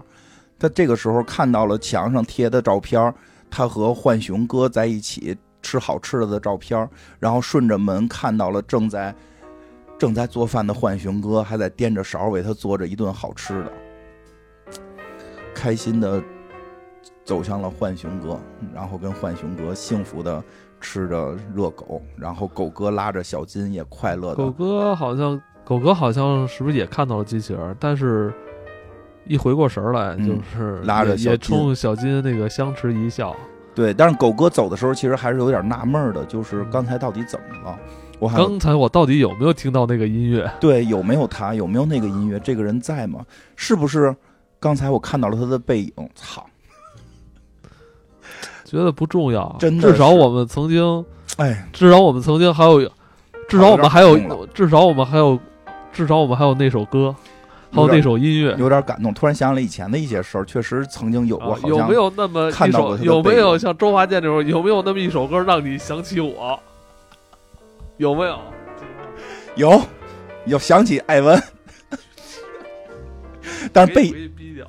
[0.59, 3.13] 他这个时候看到了墙上贴的照片，
[3.49, 6.87] 他和浣熊哥在一起吃好吃的的照片，
[7.19, 9.15] 然后顺着门看到了正在。
[9.97, 13.71] 正在做饭的浣熊哥还在掂着勺为他做着一顿好吃的，
[15.55, 16.21] 开心的
[17.25, 18.39] 走向了浣熊哥，
[18.73, 20.43] 然后跟浣熊哥幸福的
[20.79, 24.35] 吃着热狗，然后狗哥拉着小金也快乐的。
[24.35, 27.75] 狗哥好像，狗哥好像是不是也看到了机器人？
[27.79, 28.31] 但是
[29.25, 33.35] 一回过神儿来，嗯就是拉着也冲小金那个相持一笑。
[33.73, 37.79] 对，但是狗哥走的时候，其实还是有点纳闷儿的，就是嗯刚才到底怎么了？
[38.19, 40.49] 我刚才我到底有没有听到那个音乐？
[40.59, 42.39] 对有没有他，有没有那个音乐？
[42.39, 43.23] 这个人在吗？
[43.55, 44.15] 是不是
[44.59, 46.09] 刚才我看到了他的背影？
[46.15, 46.45] 操！
[48.65, 51.05] 觉得不重要，真的至少我们曾经，
[51.37, 52.91] 哎，至少我们曾经还有，
[53.47, 55.39] 至少我们还有有，至少我们还有，
[55.93, 57.15] 至少我们还有那首歌，
[57.71, 58.55] 还有那首音乐。
[58.57, 59.13] 有点感动。
[59.13, 62.97] 突然想起了以前的一些事儿，确实曾经有过，啊好像有没有那么一首？
[62.97, 64.45] 有没有像周华健这种？
[64.45, 66.59] 有没有那么一首歌让你想起我？
[67.97, 68.39] 有没有？
[69.55, 69.81] 有
[70.45, 71.41] 有想起艾文，
[73.73, 74.65] 但是背给你逼掉。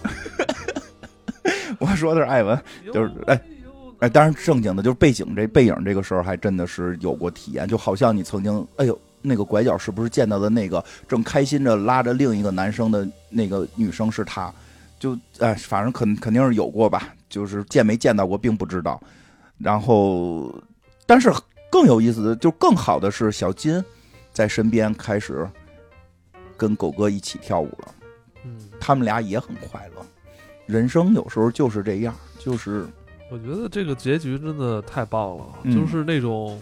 [1.79, 2.59] 我说的是艾文，
[2.93, 3.41] 就是哎
[4.01, 14.53] 哎，当然正经的，就是背景这背影这个时候还真的是有过体验，就好像你曾经，哎呦，那个拐角是不是见到的那个正开心着拉着另一个男生的那个女生是他？
[14.99, 19.01] 就哎，反正肯肯定是有过吧，就是见没见到过并不知道。
[19.59, 20.53] 然后，
[21.07, 21.31] 但是
[21.71, 23.83] 更有意思的，就更好的是小金
[24.33, 25.49] 在身边开始
[26.57, 27.95] 跟狗哥一起跳舞了，
[28.45, 30.05] 嗯，他们俩也很快乐。
[30.67, 32.87] 人生有时候就是这样，就是
[33.31, 36.61] 我觉得这个结局真的太棒了，嗯就是那种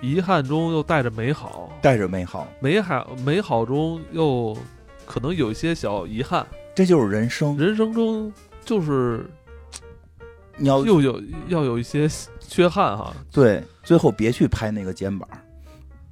[0.00, 2.46] 遗憾中又带着美好，带着美好。
[2.60, 4.56] 美好美好中又
[5.04, 6.46] 可能有一些小遗憾。
[6.74, 7.56] 这就是人生。
[7.58, 8.32] 人生中
[8.64, 9.26] 就是
[10.56, 12.08] 你要又有要有一些
[12.48, 15.28] 缺憾哈，对，最后别去拍那个肩膀，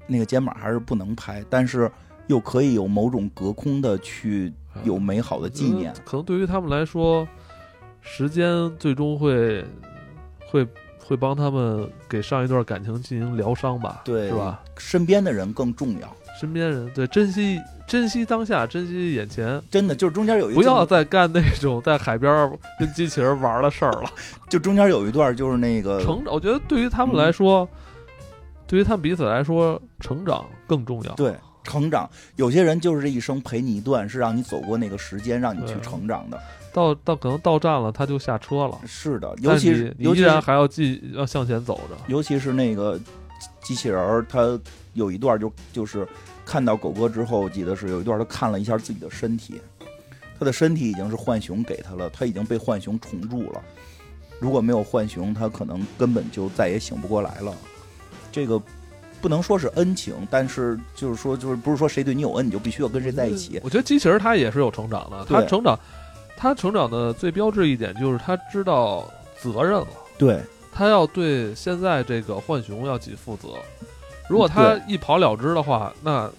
[0.06, 1.90] 那个肩膀还是不能拍，但是
[2.26, 4.52] 又可以有某种隔空的去
[4.84, 6.02] 有美好的纪念嗯。
[6.04, 7.26] 可能对于他们来说，
[8.02, 9.64] 时间最终会
[10.50, 10.66] 会
[11.02, 14.62] 会帮他们给上一段感情进行疗伤吧，对是吧？
[14.76, 24.10] 身边的人更重要，身边人对珍惜珍惜当下，珍惜眼前，真的就是中间有一不要再干那种 在海边儿跟机器人玩的事儿了。
[24.50, 27.68] 就中间有一段就是那个成长，我觉得对于他们来说，
[28.66, 31.12] 对于他们彼此来说，成长更重要。
[31.14, 36.40] 对成长，有些人就是这一生陪你一段，是让你走过那个时间，让你去成长的。
[36.72, 41.96] 到到可能到站了，他就下车了，是的，尤其是依然还要继要向前走着。
[42.08, 43.00] 尤其是那个
[43.62, 44.58] 机器人儿，他
[44.92, 46.06] 有一段就就是
[46.46, 49.60] 看到狗哥之后，我记得是有一段他看了一下自己的身体，
[50.38, 53.60] 他的身体已经是浣熊给他了，他已经被浣熊虫住了。
[54.38, 57.52] 如果没有浣熊，他可能根本就再也醒不过来了。
[58.30, 58.60] 这个
[59.20, 63.60] 不能说是恩情，但是就是说，就是不是说谁对你有恩，你就必须要跟谁在一起。
[63.64, 65.78] 我觉得机器人他也是有成长的，他成长，
[66.36, 69.10] 他成长的最标志一点就是他知道
[69.40, 70.40] 责任了，对
[70.70, 73.48] 他要对现在这个浣熊要起负责。
[74.28, 76.30] 如果他一跑了之的话，那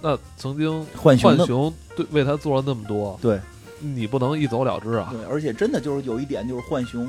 [0.00, 3.40] 那曾经浣熊浣熊对为他做了那么多，对
[3.80, 5.08] 你不能一走了之啊。
[5.12, 7.08] 对，而且真的就是有一点，就是浣熊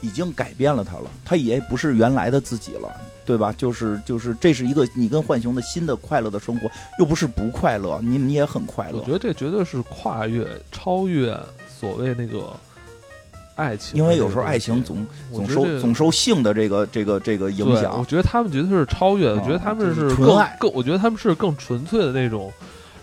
[0.00, 2.88] 已经改变了他了，他也不是原来的自己了，
[3.26, 3.52] 对吧？
[3.58, 11.38] 就是就是，这是一个你跟浣熊的新的快乐的生活，又不是不快乐，你你也很快乐我觉，得这绝对是跨越、超越
[11.68, 12.50] 所谓那个
[13.56, 22.50] 爱情因为有时候爱情总总受总受性的这个这个这个影响我，觉得他们觉得是超越我觉得他们是是更纯爱更，我觉得他们是更纯粹的那种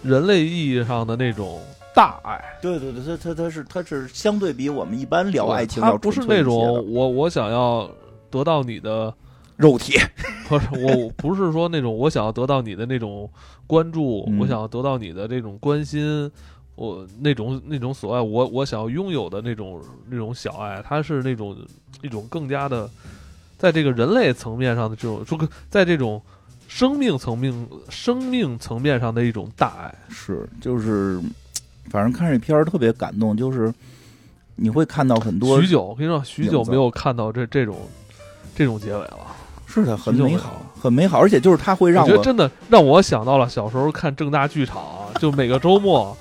[0.01, 1.61] 人类意义上的那种
[1.93, 2.43] 大爱。
[2.61, 6.55] 对对对，他他他是他是相对比我们一般聊爱情他不是那种
[6.91, 7.89] 我我想要
[8.31, 9.13] 得到你的，
[9.55, 9.93] 肉体，
[10.49, 13.29] 不是我不是说那种我想要得到你的那种
[13.67, 16.31] 关注，嗯我想要得到你的这种关心。
[16.77, 21.57] 我那种那种所爱，我我想要拥有的那种那种小爱，它是那种
[22.03, 22.87] 一种更加的，
[23.57, 26.21] 在这个人类层面上的这种，说个在这种
[26.67, 29.95] 生命层面生命层面上的一种大爱。
[30.07, 31.19] 是就是，
[31.89, 33.73] 反正看这片儿特别感动，就是
[34.55, 37.75] 你会看到很多许久，我跟你说，许久没有看到这这种
[38.55, 39.17] 这种结尾了。
[39.65, 44.83] 是的，很美好，很美好，而且就是它会让我觉得真的让我想到了小时候看正大剧场，
[45.19, 46.15] 就每个周末，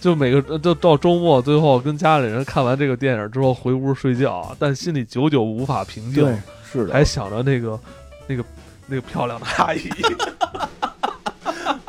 [0.00, 6.34] 就每个就到周末最后跟家里人看完这个电影之后回屋睡觉，但心里久久无法平静对，
[6.72, 7.78] 是的，还想着那个
[8.26, 8.44] 那个
[8.86, 9.88] 那个漂亮的阿姨。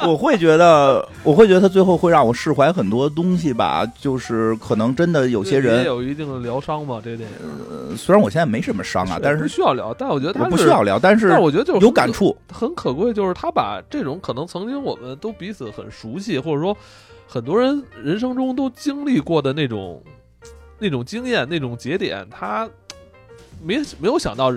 [0.03, 7.35] 我会觉得，我会觉得他最后会让我释怀很多东西吧，就是可能真的有些也人，有一定的疗伤吧，这电影
[7.69, 16.75] 呃虽然我现在没什么伤啊，但不是需要聊，但我觉得他不需要聊，但是但是我觉得就是有感触，很可贵，就是他把这种可能曾经我们都彼此很熟悉，或者说
[17.31, 20.03] 很多人人生中都经历过的那种
[20.77, 22.69] 那种经验、那种节点，他
[23.63, 24.51] 没没有想到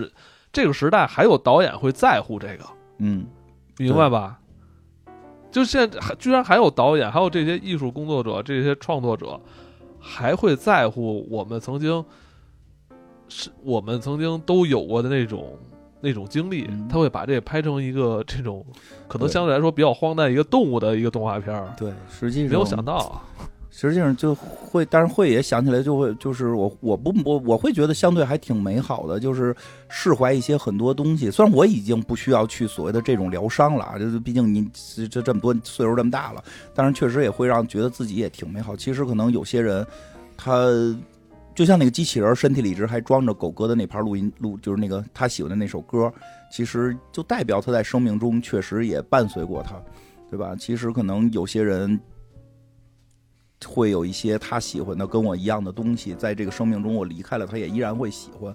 [0.52, 2.64] 这个时代还有导演会在乎这个，
[2.98, 3.28] 嗯，
[3.78, 4.40] 明白吧？
[5.52, 9.40] 就现在还居然还有导演，还有这些艺术工作者，这些创作者，
[10.00, 12.04] 还会在乎我们曾经
[13.28, 15.56] 是我们曾经都有过的那种
[16.04, 18.62] 那种经历，嗯他会把这拍成一个这种
[19.08, 29.56] 可能相对来说比较荒诞一个动物的一个动画片儿，对，实际上没有想到啊，实际上就会，但是会也想起来就会，就是我我不我我会觉得相对还挺美好的，就是
[29.88, 31.30] 释怀一些很多东西。
[31.30, 36.44] 虽然我已经不需要去所谓的这种疗伤了啊，就是毕竟你这这这么多岁数这么大了，
[36.74, 38.76] 但是确实也会让觉得自己也挺美好。
[38.76, 39.84] 其实可能有些人
[40.36, 40.68] 他。
[41.54, 46.12] 就像那个机器人身体里一直还装着狗哥的那盘录音录，就是那个他喜欢的那首歌，
[46.50, 49.80] 其实就代表他在生命中确实也伴随过他，
[50.30, 50.56] 对吧？
[50.58, 51.98] 其实可能有些人
[53.66, 58.54] 会有一些他喜欢的跟我一样的东西，在这个生命中我离开了，他也依然会喜欢。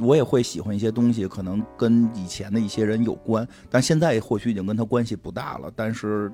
[0.00, 5.70] 我也会喜欢一些东西，可能跟以前的一些人有关，但现在或许已经跟他关系不大了。
[5.76, 6.32] 但是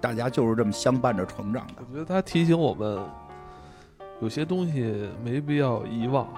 [0.00, 1.92] 大家就是这么相伴着成长的我。
[1.92, 2.98] 觉得他提醒我们，
[4.20, 6.28] 有些东西没必要遗忘。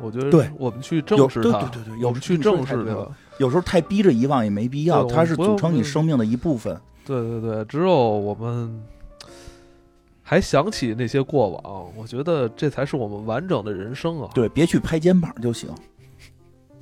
[0.00, 3.06] 我觉得对我们去正视它，对对对我们去正视它。
[3.38, 6.76] 有时候太逼着遗忘也没必要，它是组成你生命的一部分。
[7.04, 8.82] 对对对，只有我们
[10.22, 14.30] 还想起那些过往，我觉得这才是我们完整的人生啊。
[14.34, 15.68] 对，别去拍肩膀就行。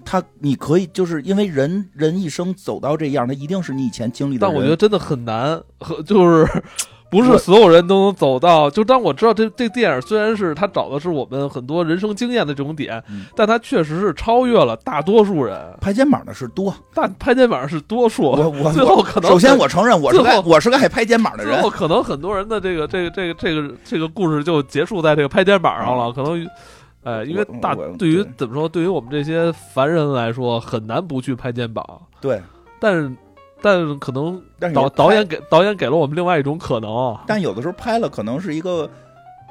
[0.03, 4.47] 他，你可以就是因为人人一生走到这样，他一定是你以前经历的。
[4.47, 6.62] 但我觉得真的很难，和就是
[7.11, 8.70] 不是所有人都能走到。
[8.70, 15.59] 就当我知道这这电影虽然是他找的是我们很多人生经验的这种点，嗯但他确实是超越了大多数人。
[15.81, 16.74] 拍肩膀的是多。
[16.95, 21.69] 但拍肩膀是多数，我我 最后可能首先我承认我是个我是个爱拍肩膀的人最后。
[21.69, 26.47] 可能很多人的这个这个这个这个这个故事就结束在这个拍肩膀上了，可能。
[27.03, 31.82] 哎，因为大对于怎么说，对于我们这些凡人来说，很难不去拍肩膀。
[32.20, 32.43] 对，
[32.78, 33.11] 但是，
[33.62, 34.41] 但可能
[34.73, 38.89] 导导演给导演给了我们另外一种可能啊，但有的时候拍了可能是一个，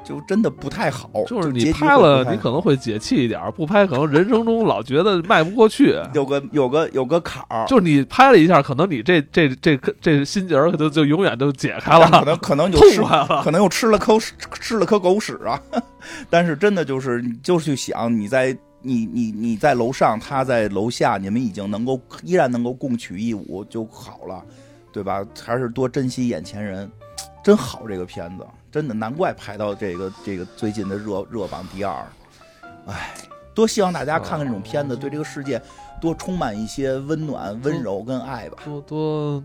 [0.04, 1.08] 就真的不太好。
[1.26, 5.94] 就是你拍了，你可能会解气一点儿；不拍，可能人生中老觉得迈不过去。
[6.14, 13.42] 有个有个有个坎儿，就是你拍了一下，可能你这这这这这心结儿可就就永远都解开了，可能可能就吃痛了。
[13.44, 15.60] 可能又吃了口屎吃了颗狗屎啊！
[16.30, 24.42] 但是真的就是，你就去想，你在你你你在楼上，他在楼下，你们已经能够依然能够共取一舞就好了，
[24.92, 25.24] 对吧？
[25.40, 26.90] 还是多珍惜眼前人，
[27.44, 32.06] 真好这个片子，真的难怪排到这个这个最近的热热榜第二。
[32.86, 33.14] 唉，
[33.54, 35.60] 多希望大家看看这种片子，对这个世界
[36.00, 38.56] 多充满一些温暖、温柔跟爱吧。
[38.64, 39.44] 多多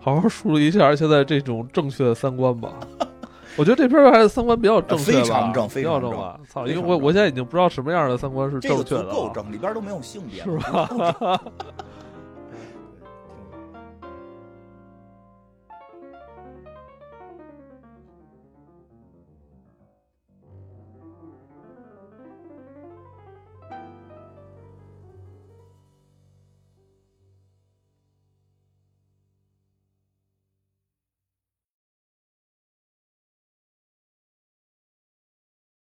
[0.00, 2.74] 好好梳理一下现在这种正确的三观吧。
[3.56, 6.40] 我觉得这片还是三观比较正确吧，非常正非比常正较吧。
[6.48, 9.12] 操，因为我我现在已经不知道什么样的三观是正确的了。
[9.12, 11.40] 够正，里边都没有性别，是吧？